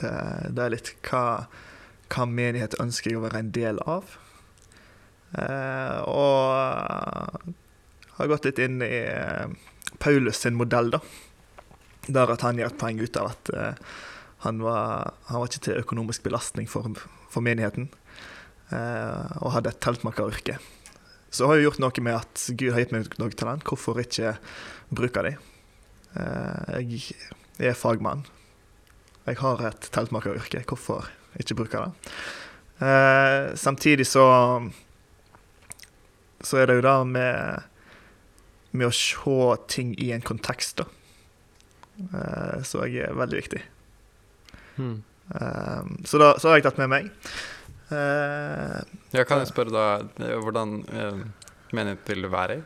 Eh, 0.00 0.44
Det 0.50 0.64
er 0.64 0.72
litt 0.74 0.90
hva, 1.06 1.46
hva 2.10 2.26
menighet 2.26 2.76
ønsker 2.82 3.12
jeg 3.12 3.20
å 3.20 3.24
være 3.28 3.42
en 3.44 3.52
del 3.54 3.80
av. 3.86 4.16
Eh, 5.34 5.98
og 6.06 7.54
har 8.18 8.30
gått 8.30 8.46
litt 8.46 8.60
inn 8.62 8.82
i 8.86 9.00
eh, 9.10 9.46
Paulus 9.98 10.42
sin 10.44 10.58
modell, 10.58 10.92
da. 10.94 11.00
Der 12.06 12.30
at 12.34 12.44
han 12.44 12.60
gjør 12.60 12.70
et 12.70 12.78
poeng 12.80 13.00
ut 13.00 13.16
av 13.18 13.32
at 13.32 13.50
eh, 13.56 13.94
han, 14.44 14.60
var, 14.62 15.14
han 15.30 15.40
var 15.40 15.50
ikke 15.50 15.64
til 15.66 15.80
økonomisk 15.80 16.26
belastning 16.26 16.68
for, 16.70 16.86
for 17.32 17.44
menigheten. 17.44 17.88
eh, 18.70 19.34
og 19.42 19.54
hadde 19.56 19.72
et 19.72 19.82
teltmakeryrke. 19.84 20.58
Så 21.34 21.48
har 21.48 21.58
jeg 21.58 21.66
gjort 21.66 21.82
noe 21.82 22.04
med 22.06 22.20
at 22.20 22.46
Gud 22.54 22.70
har 22.74 22.84
gitt 22.84 22.94
meg 22.94 23.10
noe 23.18 23.34
talent. 23.34 23.66
Hvorfor 23.66 23.98
ikke 23.98 24.36
bruke 24.94 25.24
det? 25.26 25.34
Eh, 26.14 26.94
jeg 27.58 27.72
er 27.72 27.78
fagmann. 27.78 28.22
Jeg 29.26 29.40
har 29.40 29.66
et 29.66 29.90
teltmakeryrke. 29.94 30.62
Hvorfor 30.68 31.08
ikke 31.40 31.56
bruke 31.58 31.80
det? 31.80 32.14
Samtidig 33.56 34.04
så 34.10 34.24
så 36.44 36.60
er 36.60 36.68
det 36.68 36.78
jo 36.78 36.84
det 36.86 36.98
med, 37.08 37.70
med 38.72 38.88
å 38.88 38.94
se 38.94 39.38
ting 39.72 39.94
i 40.02 40.10
en 40.14 40.24
kontekst, 40.24 40.82
da. 40.82 40.88
Uh, 42.10 42.60
så 42.66 42.84
jeg 42.90 43.08
er 43.08 43.18
veldig 43.18 43.38
viktig. 43.38 43.62
Hmm. 44.74 45.02
Eh, 45.30 45.90
så 46.04 46.18
da 46.18 46.32
så 46.42 46.50
har 46.50 46.58
jeg 46.58 46.64
tatt 46.66 46.80
med 46.82 46.90
meg. 46.90 47.10
Uh, 47.88 48.82
Ja, 49.14 49.22
kan 49.22 49.38
jeg 49.40 49.52
spørre 49.52 49.70
da 49.70 50.38
hvordan 50.42 50.80
mener 51.74 51.94
du 51.94 52.02
til 52.08 52.24
du 52.24 52.30
være 52.32 52.62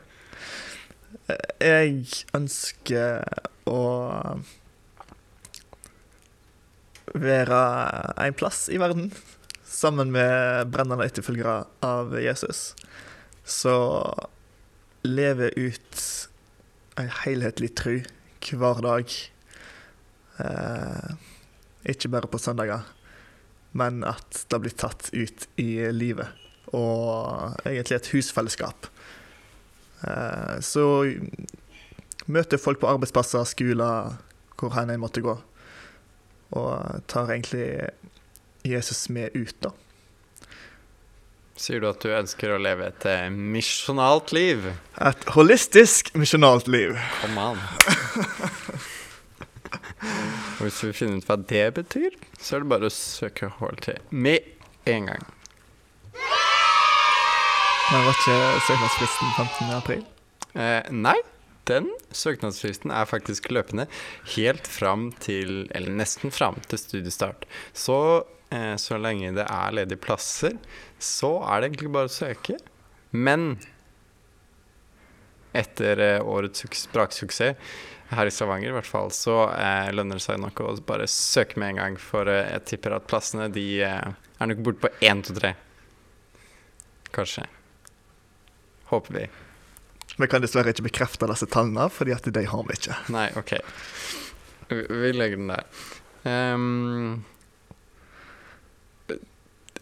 jeg 1.58 2.24
ønsker 2.36 3.24
å 3.68 3.80
være 7.18 7.60
en 8.24 8.36
plass 8.38 8.66
i 8.72 8.78
verden 8.80 9.10
sammen 9.64 10.12
med 10.12 10.70
brennende 10.72 11.06
etterfølgere 11.08 11.62
av 11.84 12.14
Jesus. 12.20 12.72
Så 13.48 13.74
leve 15.08 15.48
ut 15.56 16.02
en 17.00 17.08
helhetlig 17.24 17.72
tru 17.78 17.94
hver 18.48 18.82
dag. 18.84 19.14
Eh, 20.38 21.08
ikke 21.88 22.10
bare 22.12 22.30
på 22.30 22.40
søndager, 22.40 22.84
men 23.72 24.04
at 24.06 24.44
det 24.50 24.60
blir 24.62 24.76
tatt 24.76 25.08
ut 25.14 25.48
i 25.60 25.70
livet. 25.94 26.28
Og 26.76 27.56
egentlig 27.64 27.96
et 27.96 28.12
husfellesskap. 28.12 28.90
Eh, 30.04 30.60
så 30.60 30.84
møter 32.28 32.60
folk 32.60 32.82
på 32.82 32.92
arbeidsplasser, 32.92 33.48
skoler, 33.48 34.18
hvor 34.58 34.76
hen 34.76 34.92
jeg 34.92 35.02
måtte 35.02 35.24
gå. 35.24 35.38
Og 36.58 37.04
tar 37.08 37.32
egentlig 37.32 37.88
Jesus 38.66 39.08
med 39.08 39.32
ut, 39.36 39.56
da. 39.64 39.72
Sier 41.58 41.82
du 41.82 41.88
at 41.88 41.98
du 42.04 42.12
ønsker 42.14 42.52
å 42.54 42.58
leve 42.62 42.86
et 42.86 43.04
eh, 43.10 43.24
misjonalt 43.34 44.30
liv? 44.36 44.68
Et 45.02 45.24
holistisk 45.34 46.12
misjonalt 46.14 46.68
liv. 46.70 46.94
Kom 47.18 47.40
an. 47.42 47.58
Og 50.58 50.60
hvis 50.62 50.78
du 50.78 50.84
vil 50.88 50.94
finne 50.94 51.18
ut 51.18 51.26
hva 51.26 51.36
det 51.50 51.64
betyr, 51.74 52.14
så 52.38 52.56
er 52.56 52.62
det 52.62 52.70
bare 52.70 52.86
å 52.86 52.94
søke 52.94 53.50
HLT 53.58 53.90
med 54.14 54.46
en 54.90 55.10
gang. 55.10 55.26
Men 57.88 58.06
var 58.06 58.14
ikke 58.14 58.38
søknadsfristen 58.68 59.34
15. 59.34 59.74
april? 59.80 60.06
Eh, 60.54 60.86
nei, 60.94 61.16
den 61.68 61.90
søknadsfristen 62.14 62.92
er 62.94 63.08
faktisk 63.08 63.50
løpende 63.52 63.86
helt 64.34 64.66
fram 64.68 65.10
til 65.22 65.68
Eller 65.76 65.92
nesten 65.92 66.32
fram 66.34 66.58
til 66.68 66.80
studiestart. 66.80 67.46
Så 67.72 67.98
eh, 68.50 68.74
så 68.80 68.98
lenge 69.00 69.34
det 69.36 69.46
er 69.46 69.76
ledige 69.76 70.00
plasser, 70.00 70.56
så 70.98 71.38
er 71.44 71.60
det 71.60 71.70
egentlig 71.70 71.92
bare 71.94 72.10
å 72.10 72.16
søke. 72.16 72.58
Men 73.12 73.58
etter 75.56 76.00
eh, 76.04 76.24
årets 76.24 76.88
braksuksess 76.92 77.56
her 78.08 78.26
i 78.26 78.32
Stavanger 78.32 78.70
i 78.72 78.76
hvert 78.76 78.88
fall, 78.88 79.10
så 79.12 79.42
eh, 79.52 79.90
lønner 79.92 80.18
det 80.18 80.24
seg 80.24 80.40
nok 80.40 80.62
å 80.64 80.72
bare 80.88 81.08
søke 81.10 81.60
med 81.60 81.74
en 81.74 81.82
gang. 81.82 81.98
For 82.00 82.30
eh, 82.30 82.46
jeg 82.54 82.66
tipper 82.72 82.96
at 82.96 83.08
plassene 83.10 83.50
de 83.52 83.66
eh, 83.84 84.14
er 84.38 84.50
nok 84.50 84.64
borte 84.64 84.86
på 84.86 84.92
én, 85.04 85.20
to, 85.24 85.36
tre. 85.36 85.52
Kanskje. 87.12 87.44
Håper 88.88 89.20
vi. 89.20 89.28
Vi 90.18 90.28
kan 90.30 90.42
dessverre 90.42 90.74
ikke 90.74 90.88
bekrefte 90.88 91.28
disse 91.30 91.46
tallene, 91.50 91.86
fordi 91.94 92.14
at 92.16 92.26
de 92.34 92.44
har 92.50 92.64
vi 92.66 92.76
ikke. 92.78 92.96
Nei, 93.14 93.28
OK. 93.38 93.54
Vi, 94.68 95.12
legger 95.14 95.38
den 95.38 95.52
der. 95.52 95.64
Um, 96.26 97.24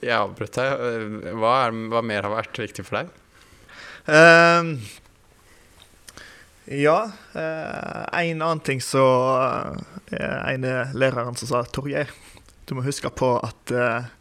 jeg 0.02 0.12
avbrøt 0.18 0.58
deg. 0.60 0.84
Hva, 1.40 1.54
er, 1.64 1.80
hva 1.90 2.04
mer 2.04 2.28
har 2.28 2.36
vært 2.36 2.60
viktig 2.60 2.84
for 2.86 3.00
deg? 3.00 3.10
Um, 4.06 4.76
ja, 6.66 7.10
eh, 7.32 8.20
en 8.20 8.42
annen 8.42 8.60
ting 8.66 8.80
så 8.82 9.02
eh, 10.10 10.52
ene 10.52 10.88
læreren 10.98 11.38
som 11.38 11.50
sa 11.50 11.62
Torgeir, 11.70 12.10
du 12.66 12.74
må 12.74 12.82
huske 12.82 13.10
på 13.14 13.36
at 13.38 13.70
eh, 13.70 14.12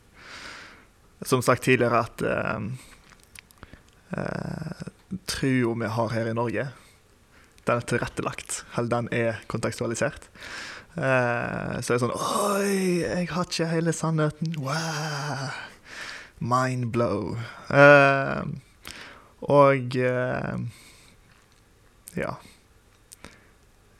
Som 1.26 1.42
sagt 1.42 1.64
tidligere, 1.64 2.04
at 2.06 2.22
eh, 2.22 2.60
eh, 4.20 4.84
trua 5.30 5.76
vi 5.80 5.92
har 5.98 6.14
her 6.14 6.30
i 6.30 6.36
Norge, 6.38 6.70
den 7.66 7.82
er 7.82 7.88
tilrettelagt, 7.90 8.64
eller 8.78 8.92
den 8.92 9.10
er 9.16 9.42
kontekstualisert. 9.52 10.30
Eh, 10.96 11.76
så 11.84 11.96
er 11.96 12.00
sånn 12.00 12.14
Oi, 12.16 13.02
jeg 13.02 13.28
har 13.34 13.50
ikke 13.50 13.68
hele 13.68 13.92
sannheten. 13.96 14.54
Wow. 14.64 15.50
Mind 16.40 16.92
blow. 16.96 17.36
Eh, 17.68 18.46
og 19.44 19.98
eh, 20.00 20.56
Ja. 22.16 22.34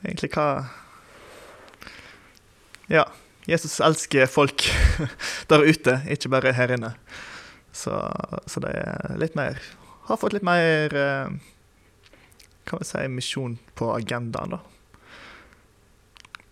Egentlig 0.06 0.32
hva 0.38 0.50
Ja. 2.92 3.08
Jesus 3.46 3.78
elsker 3.84 4.26
folk 4.26 4.64
der 5.52 5.62
ute, 5.68 6.00
ikke 6.10 6.32
bare 6.34 6.54
her 6.58 6.72
inne. 6.74 6.96
Så, 7.76 7.94
så 8.50 8.62
det 8.64 8.72
er 8.80 9.20
litt 9.22 9.36
mer 9.38 9.60
Har 10.06 10.18
fått 10.22 10.36
litt 10.36 10.46
mer 10.46 10.94
eh, 10.94 11.36
Hva 12.66 12.80
vil 12.80 12.84
jeg 12.84 12.90
si 12.92 13.12
misjon 13.14 13.58
på 13.78 13.90
agendaen, 13.96 14.56
da. 14.56 14.62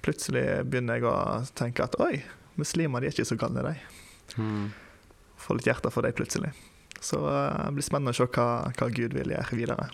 Plutselig 0.04 0.46
begynner 0.68 1.00
jeg 1.00 1.08
å 1.08 1.16
tenke 1.56 1.86
at 1.86 1.96
oi, 2.04 2.18
muslimer 2.60 3.02
de 3.02 3.10
er 3.10 3.16
ikke 3.16 3.30
så 3.30 3.38
gale, 3.40 3.64
de. 3.70 4.42
Mm. 4.42 4.66
Får 5.40 5.60
litt 5.60 5.70
hjerte 5.70 5.92
for 5.94 6.06
dem 6.06 6.18
plutselig. 6.18 6.52
Så 7.00 7.22
eh, 7.30 7.62
det 7.68 7.78
blir 7.78 7.86
spennende 7.86 8.16
å 8.16 8.18
se 8.18 8.28
hva, 8.28 8.50
hva 8.74 8.90
Gud 8.94 9.16
vil 9.16 9.34
gjøre 9.36 9.60
videre. 9.60 9.88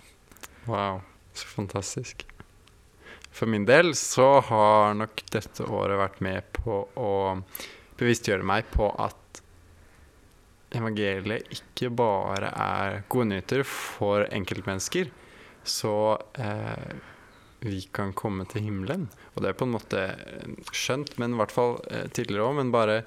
Wow, 0.69 1.03
så 1.33 1.51
fantastisk. 1.51 2.25
For 3.31 3.49
min 3.49 3.67
del 3.67 3.93
så 3.95 4.39
har 4.47 4.95
nok 4.97 5.23
dette 5.31 5.67
året 5.69 5.99
vært 5.99 6.19
med 6.25 6.47
på 6.55 6.81
å 6.97 7.13
bevisstgjøre 7.99 8.47
meg 8.47 8.71
på 8.73 8.89
at 9.01 9.18
evangeliet 10.75 11.49
ikke 11.53 11.89
bare 11.97 12.51
er 12.53 12.99
gode 13.09 13.31
nyheter 13.31 13.63
for 13.67 14.25
enkeltmennesker, 14.29 15.09
så 15.65 15.95
eh, 16.39 16.99
vi 17.65 17.81
kan 17.93 18.13
komme 18.13 18.45
til 18.49 18.67
himmelen. 18.67 19.07
Og 19.33 19.43
det 19.43 19.51
er 19.51 19.57
på 19.59 19.67
en 19.67 19.75
måte 19.75 20.05
skjønt, 20.71 21.17
men 21.19 21.35
i 21.35 21.39
hvert 21.41 21.53
fall 21.53 21.77
eh, 21.89 22.07
tidligere 22.13 22.47
òg. 22.47 22.59
Men 22.61 22.73
bare 22.73 23.01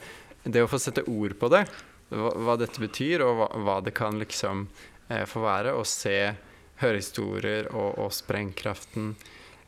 det 0.44 0.64
å 0.64 0.70
få 0.70 0.80
sette 0.82 1.06
ord 1.08 1.36
på 1.40 1.50
det, 1.52 1.64
hva, 2.12 2.32
hva 2.36 2.58
dette 2.60 2.82
betyr, 2.82 3.24
og 3.24 3.38
hva, 3.38 3.48
hva 3.64 3.78
det 3.84 3.94
kan 3.96 4.18
liksom 4.20 4.66
eh, 5.08 5.24
få 5.28 5.44
være, 5.46 5.76
og 5.78 5.88
se, 5.88 6.34
høre 6.82 6.98
historier 6.98 7.70
og, 7.70 7.98
og 8.02 8.12
sprengkraften 8.14 9.12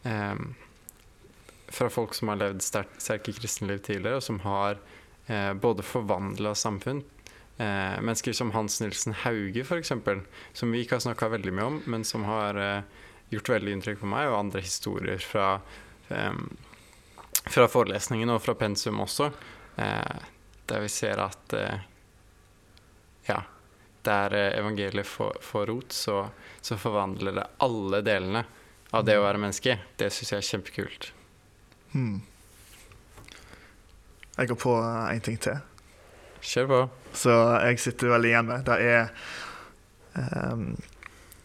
eh, 0.02 0.36
fra 1.74 1.90
folk 1.90 2.14
som 2.14 2.30
har 2.32 2.42
levd 2.42 2.62
sterk, 2.62 2.92
sterke 3.02 3.34
kristenliv 3.38 3.80
tidligere, 3.86 4.20
og 4.20 4.26
som 4.26 4.40
har 4.44 4.78
eh, 5.26 5.52
både 5.54 5.86
forvandla 5.86 6.54
samfunn. 6.58 7.04
Eh, 7.56 8.00
mennesker 8.00 8.32
som 8.32 8.50
Hans 8.50 8.80
Nilsen 8.80 9.12
Hauge, 9.12 9.60
f.eks., 9.60 9.92
som 10.52 10.72
vi 10.72 10.82
ikke 10.82 10.96
har 10.98 11.04
snakka 11.04 11.28
veldig 11.36 11.52
mye 11.54 11.66
om, 11.70 11.80
men 11.86 12.04
som 12.04 12.26
har 12.26 12.58
eh, 12.58 12.80
gjort 13.30 13.48
veldig 13.48 13.76
inntrykk 13.76 14.00
på 14.00 14.10
meg, 14.10 14.26
og 14.30 14.38
andre 14.40 14.62
historier 14.64 15.22
fra, 15.22 15.60
eh, 16.08 16.40
fra 17.46 17.68
forelesningen 17.70 18.34
og 18.34 18.42
fra 18.42 18.56
pensum 18.58 18.98
også, 19.04 19.30
eh, 19.78 20.24
der 20.66 20.82
vi 20.82 20.90
ser 20.90 21.22
at 21.22 21.54
eh, 21.54 21.86
ja, 23.28 23.38
der 24.02 24.34
eh, 24.34 24.58
evangeliet 24.58 25.06
får, 25.06 25.66
rot, 25.70 25.92
så, 25.94 26.24
så 26.60 26.78
forvandler 26.80 27.38
det 27.38 27.46
alle 27.62 28.02
delene 28.02 28.44
av 28.90 29.06
det 29.06 29.14
å 29.18 29.24
være 29.28 29.40
menneske. 29.46 29.78
Det 29.96 30.10
syns 30.10 30.34
jeg 30.34 30.42
er 30.42 30.50
kjempekult. 30.50 31.08
Hmm. 31.94 32.18
Jeg 34.34 34.50
går 34.50 34.58
på 34.58 34.74
en 34.82 35.22
ting 35.22 35.38
til. 35.38 35.62
Kjør 36.42 36.70
på. 36.74 36.82
Så 37.14 37.34
jeg 37.62 37.80
sitter 37.82 38.14
veldig 38.14 38.32
igjen 38.32 38.50
med. 38.50 38.66
Det 38.66 38.78
er 38.82 39.10
um, 40.52 40.66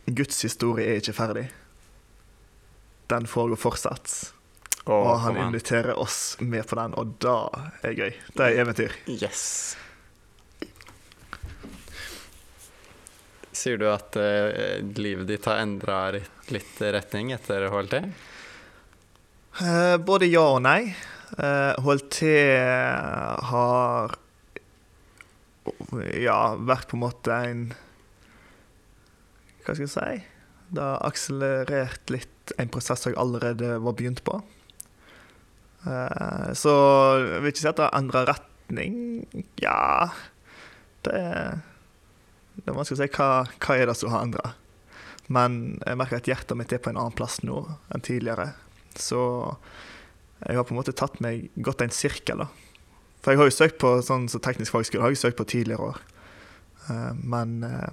Guds 0.10 0.41
historie 0.45 0.89
er 0.89 1.01
ikke 1.01 1.17
ferdig. 1.17 1.45
Den 3.10 3.27
foregår 3.29 3.62
fortsatt. 3.62 4.15
Oh, 4.89 5.12
og 5.12 5.19
han 5.25 5.38
inviterer 5.38 5.97
oss 5.99 6.38
med 6.41 6.65
på 6.69 6.77
den, 6.79 6.95
og 6.97 7.13
da 7.21 7.38
er 7.86 7.93
gøy. 7.93 8.15
Det 8.34 8.45
er 8.45 8.62
eventyr. 8.63 8.95
Yes. 9.12 9.43
Sier 13.53 13.77
du 13.77 13.86
at 13.91 14.17
uh, 14.17 14.79
livet 14.97 15.27
ditt 15.29 15.45
har 15.49 15.62
endra 15.62 15.99
litt 16.49 16.82
retning 16.82 17.34
etter 17.36 17.67
HLT? 17.69 18.01
Uh, 19.60 19.97
både 20.01 20.29
ja 20.32 20.45
og 20.55 20.63
nei. 20.65 20.93
Uh, 21.38 21.75
HLT 21.86 22.21
har 23.51 24.15
ja, 26.19 26.55
vært 26.55 26.89
på 26.89 26.97
en 26.97 27.05
måte 27.05 27.36
en 27.49 27.63
Hva 29.63 29.75
skal 29.75 29.86
jeg 29.86 29.93
si? 29.93 30.19
Det 30.69 30.86
har 30.86 31.01
akselerert 31.08 32.13
litt 32.13 32.53
en 32.62 32.69
prosess 32.73 33.05
jeg 33.05 33.17
allerede 33.19 33.75
var 33.82 33.95
begynt 33.97 34.21
på. 34.25 34.39
Eh, 35.86 36.49
så 36.58 36.73
jeg 37.21 37.41
vil 37.41 37.51
ikke 37.53 37.63
si 37.63 37.69
at 37.71 37.79
det 37.79 37.88
har 37.88 37.97
endra 37.97 38.25
retning. 38.27 38.95
Ja 39.62 40.10
Det 41.05 41.15
er, 41.15 41.62
det 42.60 42.65
er 42.67 42.75
vanskelig 42.75 42.99
å 42.99 43.03
si 43.03 43.12
hva, 43.15 43.29
hva 43.63 43.77
er 43.77 43.89
det 43.89 43.97
som 43.97 44.13
har 44.13 44.25
endra. 44.27 44.53
Men 45.29 45.77
jeg 45.86 45.99
merker 46.01 46.19
at 46.19 46.29
hjertet 46.29 46.58
mitt 46.58 46.73
er 46.73 46.82
på 46.82 46.91
en 46.91 46.99
annen 46.99 47.15
plass 47.15 47.39
nå 47.45 47.62
enn 47.93 48.05
tidligere. 48.05 48.51
Så 48.97 49.21
jeg 50.41 50.58
har 50.58 50.65
på 50.65 50.73
en 50.73 50.79
måte 50.79 50.95
tatt 50.97 51.19
meg 51.23 51.49
godt 51.62 51.84
en 51.86 51.93
sirkel, 51.93 52.45
da. 52.45 52.49
For 53.19 53.34
jeg 53.34 53.41
har 53.41 53.49
jo 53.49 53.55
søkt 53.55 53.79
på 53.82 53.97
sånn 54.05 54.29
så 54.32 54.39
teknisk 54.43 54.73
fagskole 54.75 55.03
har 55.03 55.13
jeg 55.13 55.21
søkt 55.21 55.39
på 55.39 55.47
tidligere 55.51 55.91
år. 55.91 55.99
Eh, 56.89 57.13
men, 57.19 57.63
eh, 57.63 57.91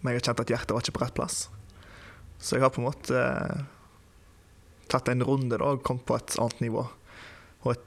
men 0.00 0.12
jeg 0.12 0.20
har 0.20 0.28
kjent 0.30 0.44
at 0.44 0.52
hjertet 0.54 0.74
var 0.74 0.84
ikke 0.84 0.96
på 0.96 1.04
rett 1.04 1.16
plass. 1.18 1.38
Så 2.42 2.56
jeg 2.56 2.64
har 2.64 2.72
på 2.74 2.82
en 2.82 2.88
måte 2.88 3.18
eh, 3.18 3.64
tatt 4.92 5.10
en 5.12 5.24
runde 5.26 5.58
da, 5.58 5.74
og 5.74 5.84
kommet 5.86 6.06
på 6.08 6.16
et 6.16 6.36
annet 6.40 6.64
nivå. 6.64 6.86
Og 7.62 7.74
det 7.76 7.82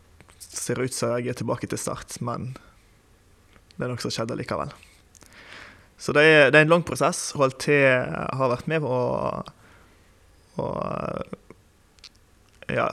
ser 0.46 0.82
ut 0.82 0.94
som 0.96 1.16
jeg 1.18 1.34
er 1.34 1.40
tilbake 1.40 1.70
til 1.70 1.82
start, 1.82 2.20
men 2.22 2.54
det 3.76 3.86
er 3.86 3.92
noe 3.92 4.04
som 4.04 4.14
skjedde 4.14 4.38
likevel. 4.40 4.72
Så 6.00 6.14
det 6.16 6.24
er, 6.28 6.50
det 6.52 6.60
er 6.60 6.66
en 6.68 6.74
lang 6.76 6.84
prosess. 6.86 7.32
HLT 7.36 7.68
har 8.36 8.52
vært 8.52 8.68
med 8.72 8.84
på 8.84 8.92
å, 8.92 9.44
å 10.60 10.66
ja, 12.72 12.90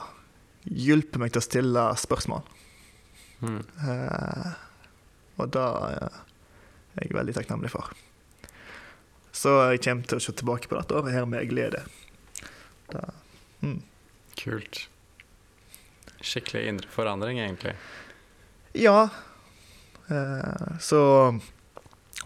hjelpe 0.64 1.18
meg 1.18 1.34
til 1.34 1.42
å 1.42 1.46
stille 1.46 1.86
spørsmål. 1.98 2.46
Mm. 3.42 3.62
Og 5.40 5.50
det 5.52 5.62
er 5.62 6.20
jeg 7.00 7.14
veldig 7.16 7.34
takknemlig 7.36 7.72
for. 7.72 7.90
Så 9.32 9.54
jeg 9.72 9.80
kommer 9.86 10.08
til 10.08 10.20
å 10.20 10.22
se 10.22 10.34
tilbake 10.36 10.68
på 10.68 10.76
dette 10.76 10.94
året 10.98 11.14
her 11.16 11.26
med 11.28 11.48
glede. 11.50 11.80
Da, 12.92 13.08
mm. 13.64 13.80
Kult. 14.38 14.84
Skikkelig 16.22 16.66
indre 16.68 16.92
forandring, 16.92 17.40
egentlig. 17.42 17.74
Ja. 18.78 19.08
Eh, 20.08 20.78
så 20.80 21.40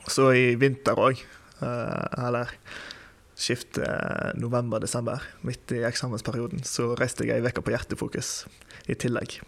Så 0.07 0.29
i 0.39 0.55
vinter 0.55 0.95
òg, 0.95 1.19
eh, 1.63 2.27
eller 2.27 2.53
skiftet 3.35 4.37
november-desember, 4.39 5.23
midt 5.43 5.73
i 5.75 5.83
eksamensperioden, 5.83 6.63
så 6.63 6.95
reiste 6.95 7.27
jeg 7.27 7.43
ei 7.43 7.49
uke 7.51 7.65
på 7.65 7.75
Hjertefokus 7.75 8.47
i 8.87 8.95
tillegg. 8.95 9.41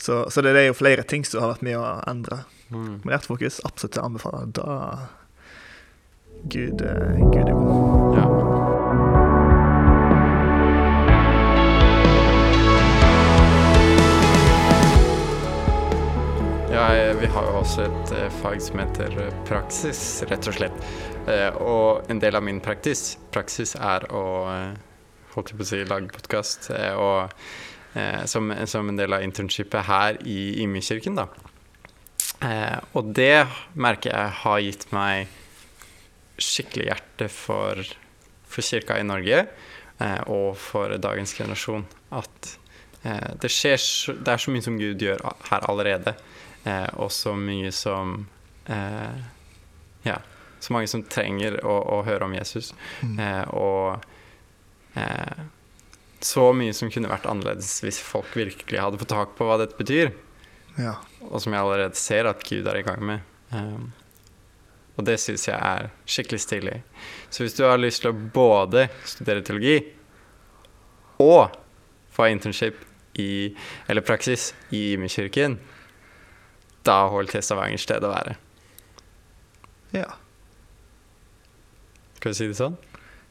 Så, 0.00 0.30
så 0.30 0.40
det 0.40 0.56
er 0.56 0.70
jo 0.70 0.76
flere 0.78 1.02
ting 1.04 1.26
som 1.28 1.42
har 1.44 1.50
vært 1.52 1.64
med 1.66 1.76
å 1.76 1.84
endre. 2.08 2.44
Mm. 2.72 3.02
Men 3.02 3.12
Hjertefokus 3.12 3.60
absolutt 3.68 3.98
å 4.00 4.04
anbefale. 4.08 4.46
Da 4.56 4.76
Gud, 6.48 6.80
eh, 6.80 7.18
Gud 7.34 7.36
er 7.36 7.52
god. 7.52 8.16
Ja. 8.16 8.24
Ja, 16.70 16.84
eh, 16.94 17.16
vi 17.20 17.26
har 17.26 17.44
jo 17.50 17.58
også 17.60 17.84
et 17.84 18.12
eh, 18.16 18.30
fag 18.40 18.62
som 18.64 18.80
heter 18.80 19.18
praksis, 19.44 20.22
rett 20.30 20.48
og 20.48 20.56
slett. 20.56 20.86
Og 21.60 22.08
en 22.08 22.22
del 22.22 22.40
av 22.40 22.42
min 22.46 22.62
praktis, 22.64 23.18
praksis 23.34 23.76
er 23.76 24.08
å 24.08 24.24
holdt 25.34 25.52
jeg 25.52 25.60
på 25.60 25.66
å 25.66 25.68
si, 25.68 25.84
lage 25.84 26.08
podkast. 26.16 26.72
Og 26.96 27.28
som, 28.30 28.52
som 28.70 28.86
en 28.86 28.98
del 28.98 29.16
av 29.16 29.24
internshipet 29.24 29.88
her 29.88 30.18
i 30.22 30.62
Imekirken, 30.62 31.16
da. 31.18 31.24
Eh, 32.40 32.78
og 32.96 33.12
det 33.16 33.44
merker 33.76 34.14
jeg 34.14 34.36
har 34.42 34.62
gitt 34.64 34.86
meg 34.96 35.28
skikkelig 36.40 36.86
hjerte 36.88 37.28
for, 37.32 37.82
for 38.48 38.64
kirka 38.64 38.96
i 38.96 39.04
Norge 39.04 39.42
eh, 39.44 40.22
og 40.32 40.56
for 40.60 40.96
dagens 40.96 41.34
generasjon. 41.36 41.84
At 42.16 42.54
eh, 43.04 43.36
det 43.42 43.52
skjer 43.52 43.76
så, 43.76 44.16
Det 44.16 44.32
er 44.32 44.40
så 44.40 44.54
mye 44.54 44.64
som 44.64 44.80
Gud 44.80 45.04
gjør 45.04 45.26
her 45.50 45.68
allerede. 45.68 46.16
Eh, 46.64 46.88
og 46.96 47.12
så 47.12 47.36
mye 47.36 47.72
som 47.76 48.24
eh, 48.66 49.20
Ja. 50.08 50.20
Så 50.60 50.74
mange 50.76 50.90
som 50.92 51.00
trenger 51.08 51.54
å, 51.64 51.72
å 51.72 52.02
høre 52.04 52.26
om 52.26 52.34
Jesus. 52.36 52.74
Mm. 53.00 53.14
Eh, 53.24 53.52
og 53.56 54.02
eh, 54.92 55.44
så 56.24 56.50
mye 56.56 56.74
som 56.76 56.90
kunne 56.92 57.08
vært 57.10 57.26
annerledes 57.30 57.78
hvis 57.84 58.00
folk 58.04 58.34
virkelig 58.36 58.80
hadde 58.80 58.98
fått 59.00 59.12
tak 59.14 59.32
på 59.38 59.46
hva 59.48 59.56
dette 59.60 59.78
betyr 59.78 60.10
Ja. 60.78 60.96
og 61.24 61.40
som 61.40 61.52
jeg 61.54 61.60
allerede 61.62 61.96
ser 61.98 62.28
at 62.30 62.44
Gud 62.48 62.66
er 62.68 62.76
i 62.80 62.84
gang 62.86 63.00
med. 63.02 63.20
Um, 63.52 63.92
og 64.98 65.06
det 65.08 65.16
syns 65.22 65.46
jeg 65.48 65.56
er 65.56 65.88
skikkelig 66.06 66.40
stilig. 66.44 66.76
Så 67.32 67.42
hvis 67.44 67.56
du 67.56 67.64
har 67.64 67.80
lyst 67.80 68.02
til 68.04 68.12
å 68.12 68.18
både 68.34 68.88
studere 69.08 69.42
teologi 69.46 69.78
og 71.20 71.54
få 72.12 72.28
internship 72.32 72.76
i, 73.18 73.54
eller 73.88 74.04
praksis 74.04 74.50
i 74.76 74.92
Imekirken, 74.94 75.58
da 76.84 76.98
er 77.06 77.10
HLT 77.12 77.40
Stavanger 77.44 77.80
sted 77.80 78.04
å 78.06 78.12
være. 78.12 78.36
Ja. 79.96 80.06
Skal 82.20 82.32
vi 82.32 82.38
si 82.38 82.48
det 82.50 82.58
sånn? 82.60 82.76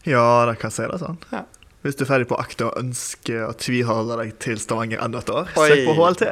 Ja, 0.10 0.25
da 0.49 0.56
kan 0.58 0.69
jeg 0.71 0.78
si 0.80 0.89
det 0.89 0.99
sånn. 1.02 1.17
Ja. 1.34 1.43
Hvis 1.80 1.96
du 1.96 2.02
er 2.04 2.10
ferdig 2.10 2.28
på 2.28 2.36
akta 2.36 2.65
og 2.68 2.80
ønsker 2.82 3.46
å 3.48 3.54
tviholde 3.56 4.18
deg 4.20 4.34
til 4.44 4.58
Stavanger 4.60 5.00
enda 5.06 5.22
et 5.24 5.30
år, 5.32 5.48
Oi. 5.56 5.68
søk 5.72 5.86
på 5.88 5.94
HLT. 5.96 6.26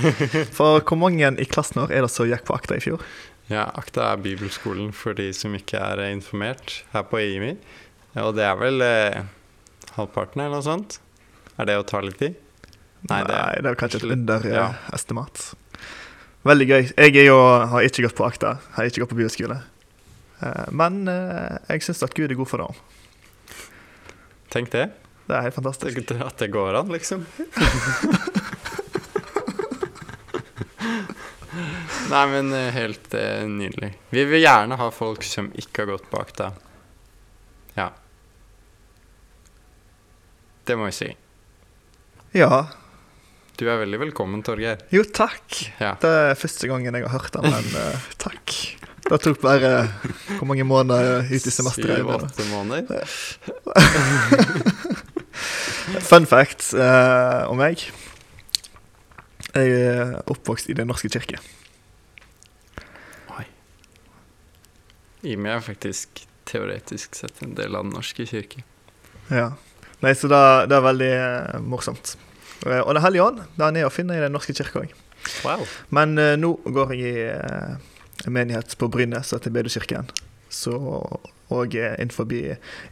For 0.58 0.80
hvor 0.82 0.98
mange 0.98 1.28
i 1.38 1.46
klassen 1.46 1.78
vår 1.84 1.94
er 1.94 2.02
det 2.02 2.10
som 2.10 2.26
gikk 2.26 2.42
på 2.48 2.56
akta 2.56 2.78
i 2.80 2.82
fjor? 2.82 3.04
Ja, 3.48 3.68
Akta 3.78 4.10
er 4.12 4.18
bibelskolen 4.20 4.90
for 4.92 5.14
de 5.16 5.30
som 5.32 5.54
ikke 5.56 5.78
er 5.80 6.02
eh, 6.04 6.10
informert 6.12 6.82
her 6.92 7.06
på 7.08 7.16
IMI. 7.22 7.54
Og 8.20 8.34
det 8.36 8.44
er 8.44 8.58
vel 8.60 8.82
eh, 8.84 9.22
halvparten 9.96 10.42
eller 10.42 10.58
noe 10.58 10.66
sånt? 10.66 10.98
Er 11.56 11.70
det 11.70 11.78
å 11.80 11.86
ta 11.88 12.02
litt 12.04 12.18
tid? 12.20 12.36
Nei, 13.08 13.22
det 13.24 13.38
er, 13.38 13.62
vel 13.64 13.78
kanskje 13.78 14.02
et 14.02 14.10
underestimat. 14.18 15.40
ja. 15.46 15.54
Veldig 16.48 16.66
gøy. 16.68 16.82
Jeg 16.92 17.16
er 17.22 17.26
jo, 17.30 17.38
har 17.72 17.86
ikke 17.86 18.04
gått 18.04 18.18
på 18.18 18.26
akta, 18.26 18.52
har 18.76 18.86
ikke 18.90 19.02
gått 19.04 19.14
på 19.14 19.18
bibelskole. 19.22 19.56
Eh, 20.42 20.68
Men 20.74 21.00
eh, 21.08 21.56
jeg 21.72 21.86
syns 21.88 22.04
at 22.06 22.14
Gud 22.18 22.28
er 22.30 22.38
god 22.38 22.50
for 22.52 22.62
det. 22.66 22.68
Tenk 24.52 24.72
det. 24.72 24.88
Det 25.28 25.36
er 25.36 25.44
helt 25.44 25.58
fantastisk. 25.58 26.00
Tenk 26.08 26.24
At 26.24 26.40
det 26.40 26.48
går 26.54 26.80
an, 26.80 26.88
liksom. 26.92 27.26
Nei, 32.08 32.26
men 32.32 32.52
eh, 32.56 32.70
helt 32.72 33.14
eh, 33.14 33.44
nydelig. 33.48 33.92
Vi 34.10 34.24
vil 34.24 34.40
gjerne 34.40 34.78
ha 34.80 34.88
folk 34.94 35.24
som 35.26 35.50
ikke 35.58 35.84
har 35.84 35.90
gått 35.92 36.08
bak 36.12 36.32
deg. 36.38 36.52
Ja. 37.76 37.90
Det 40.64 40.76
må 40.78 40.88
jeg 40.88 40.96
si. 40.96 41.10
Ja. 42.36 42.68
Du 43.58 43.66
er 43.68 43.80
veldig 43.82 44.00
velkommen, 44.06 44.42
Torgeir. 44.46 44.80
Jo, 44.94 45.02
takk. 45.04 45.44
Ja. 45.82 45.94
Det 46.00 46.08
er 46.08 46.38
første 46.38 46.70
gangen 46.70 46.94
jeg 46.94 47.04
har 47.04 47.12
hørt 47.12 47.34
den, 47.36 47.48
men 47.50 47.66
uh, 47.74 48.08
takk. 48.20 48.54
Det 49.08 49.20
tok 49.24 49.40
bare 49.40 49.88
hvor 50.36 50.46
mange 50.50 50.64
måneder 50.68 51.24
ut 51.30 51.46
i 51.46 51.52
semesteret. 51.52 52.02
Syv-åtte 52.02 52.48
måneder. 52.50 53.14
Fun 56.08 56.26
fact 56.28 56.74
eh, 56.76 57.42
om 57.48 57.56
meg. 57.60 57.86
Jeg 59.54 59.78
er 59.78 60.18
oppvokst 60.28 60.68
i 60.68 60.76
Den 60.76 60.90
norske 60.92 61.08
kirke. 61.12 61.40
Imi 65.26 65.50
er 65.50 65.62
faktisk 65.64 66.22
teoretisk 66.46 67.16
sett 67.18 67.42
en 67.42 67.56
del 67.58 67.74
av 67.74 67.86
Den 67.86 67.96
norske 67.96 68.26
kirke. 68.28 68.62
Ja. 69.32 69.50
Nei, 70.04 70.14
så 70.14 70.30
det, 70.30 70.42
det 70.70 70.76
er 70.78 70.84
veldig 70.84 71.12
eh, 71.16 71.60
morsomt. 71.64 72.14
Eh, 72.66 72.80
og 72.80 72.94
Den 72.94 73.02
hellige 73.02 73.26
ånd 73.26 73.42
den 73.58 73.80
er 73.80 73.88
å 73.88 73.92
finne 73.92 74.16
i 74.16 74.22
Den 74.22 74.34
norske 74.36 74.54
kirke 74.54 74.84
òg. 74.84 74.94
Wow. 75.42 75.64
Men 75.94 76.14
eh, 76.22 76.36
nå 76.38 76.54
går 76.64 76.94
jeg 76.94 77.00
i 77.08 77.24
eh, 77.32 77.96
menighet 78.26 78.74
på 78.78 78.88
Brynnes, 78.90 79.32
etter 79.32 79.54
Bedekirken. 79.54 80.10
Så 80.48 80.74
Og 81.48 81.74
innenfor 81.74 82.28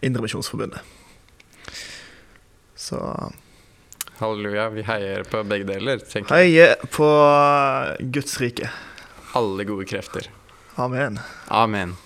Indremisjonsforbundet. 0.01 0.81
Så 2.77 3.01
Halleluja. 4.19 4.69
Vi 4.73 4.83
heier 4.87 5.25
på 5.29 5.43
begge 5.45 5.67
deler, 5.69 6.01
tenker 6.01 6.41
jeg. 6.41 6.49
heier 6.49 6.89
på 6.93 7.09
Guds 8.01 8.39
rike. 8.41 8.71
Alle 9.37 9.67
gode 9.69 9.85
krefter. 9.89 10.31
Amen. 10.81 11.19
Amen. 11.53 11.97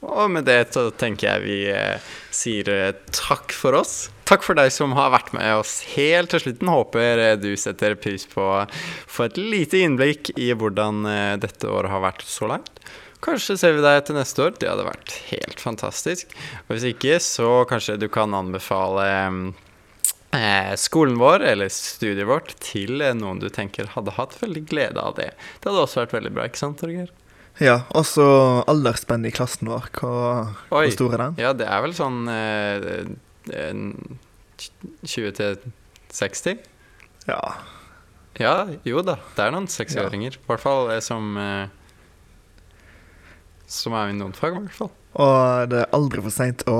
Og 0.00 0.30
med 0.30 0.46
det 0.46 0.70
så 0.74 0.88
tenker 0.94 1.26
jeg 1.26 1.44
vi 1.44 1.58
eh, 1.74 2.12
sier 2.34 2.70
eh, 2.72 2.92
takk 3.14 3.52
for 3.52 3.76
oss. 3.82 4.08
Takk 4.30 4.44
for 4.46 4.54
deg 4.54 4.70
som 4.70 4.92
har 4.94 5.08
vært 5.10 5.32
med 5.34 5.56
oss 5.58 5.80
helt 5.96 6.30
til 6.30 6.38
slutten. 6.44 6.68
Håper 6.70 7.20
du 7.42 7.48
setter 7.58 7.96
pris 7.98 8.28
på 8.30 8.44
å 8.46 8.66
få 9.10 9.24
et 9.26 9.38
lite 9.40 9.80
innblikk 9.82 10.28
i 10.38 10.52
hvordan 10.54 11.00
eh, 11.10 11.32
dette 11.42 11.66
året 11.66 11.90
har 11.90 12.04
vært 12.04 12.22
så 12.22 12.46
langt. 12.46 12.76
Kanskje 13.26 13.56
ser 13.58 13.72
vi 13.74 13.82
deg 13.82 14.04
til 14.06 14.14
neste 14.14 14.44
år. 14.44 14.52
Det 14.54 14.68
hadde 14.70 14.84
vært 14.86 15.16
helt 15.32 15.58
fantastisk. 15.58 16.30
Og 16.62 16.76
hvis 16.76 16.86
ikke, 16.92 17.16
så 17.18 17.48
kanskje 17.68 17.96
du 17.98 18.06
kan 18.12 18.36
anbefale 18.38 19.06
eh, 20.30 20.76
skolen 20.78 21.18
vår 21.18 21.42
eller 21.50 21.72
studiet 21.74 22.28
vårt 22.30 22.54
til 22.62 23.02
eh, 23.02 23.16
noen 23.18 23.42
du 23.42 23.48
tenker 23.50 23.90
hadde 23.96 24.14
hatt 24.14 24.36
veldig 24.38 24.62
glede 24.70 25.08
av 25.10 25.16
det. 25.18 25.32
Det 25.58 25.72
hadde 25.72 25.82
også 25.88 26.04
vært 26.04 26.14
veldig 26.20 26.32
bra, 26.36 26.44
ikke 26.46 26.62
sant, 26.62 26.78
Torgeir? 26.78 27.10
Ja, 27.58 27.80
også 27.98 28.28
aldersspennet 28.70 29.32
i 29.32 29.34
klassen 29.34 29.72
vår. 29.74 29.90
Hvor, 29.98 30.54
hvor 30.70 30.88
stor 30.94 31.18
er 31.18 31.24
den? 31.24 31.42
Ja, 31.42 31.50
det 31.50 31.66
er 31.66 31.82
vel 31.82 31.98
sånn 31.98 32.22
20 33.50 35.32
til 35.36 35.58
60? 36.14 36.64
Ja. 37.28 37.40
Ja, 38.40 38.54
jo 38.86 39.02
da. 39.04 39.16
Det 39.36 39.44
er 39.44 39.52
noen 39.54 39.68
seksåringer. 39.70 40.38
I 40.38 40.48
hvert 40.48 40.62
fall 40.62 40.90
eh, 40.94 41.02
som 41.04 41.34
eh, 41.40 41.68
Som 43.70 43.94
er 43.94 44.10
i 44.10 44.16
noen 44.16 44.34
fag, 44.34 44.56
i 44.56 44.64
hvert 44.64 44.76
fall. 44.78 44.92
Og 45.20 45.70
det 45.70 45.82
er 45.84 45.94
aldri 45.94 46.22
for 46.24 46.34
seint 46.34 46.64
å 46.70 46.78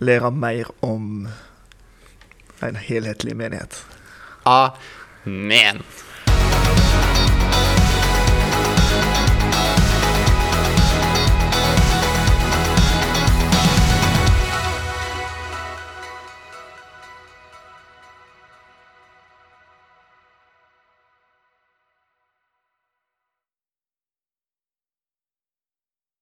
lære 0.00 0.30
mer 0.32 0.68
om 0.84 1.26
en 2.64 2.76
helhetlig 2.80 3.36
menighet. 3.36 3.78
Amen. 4.48 5.80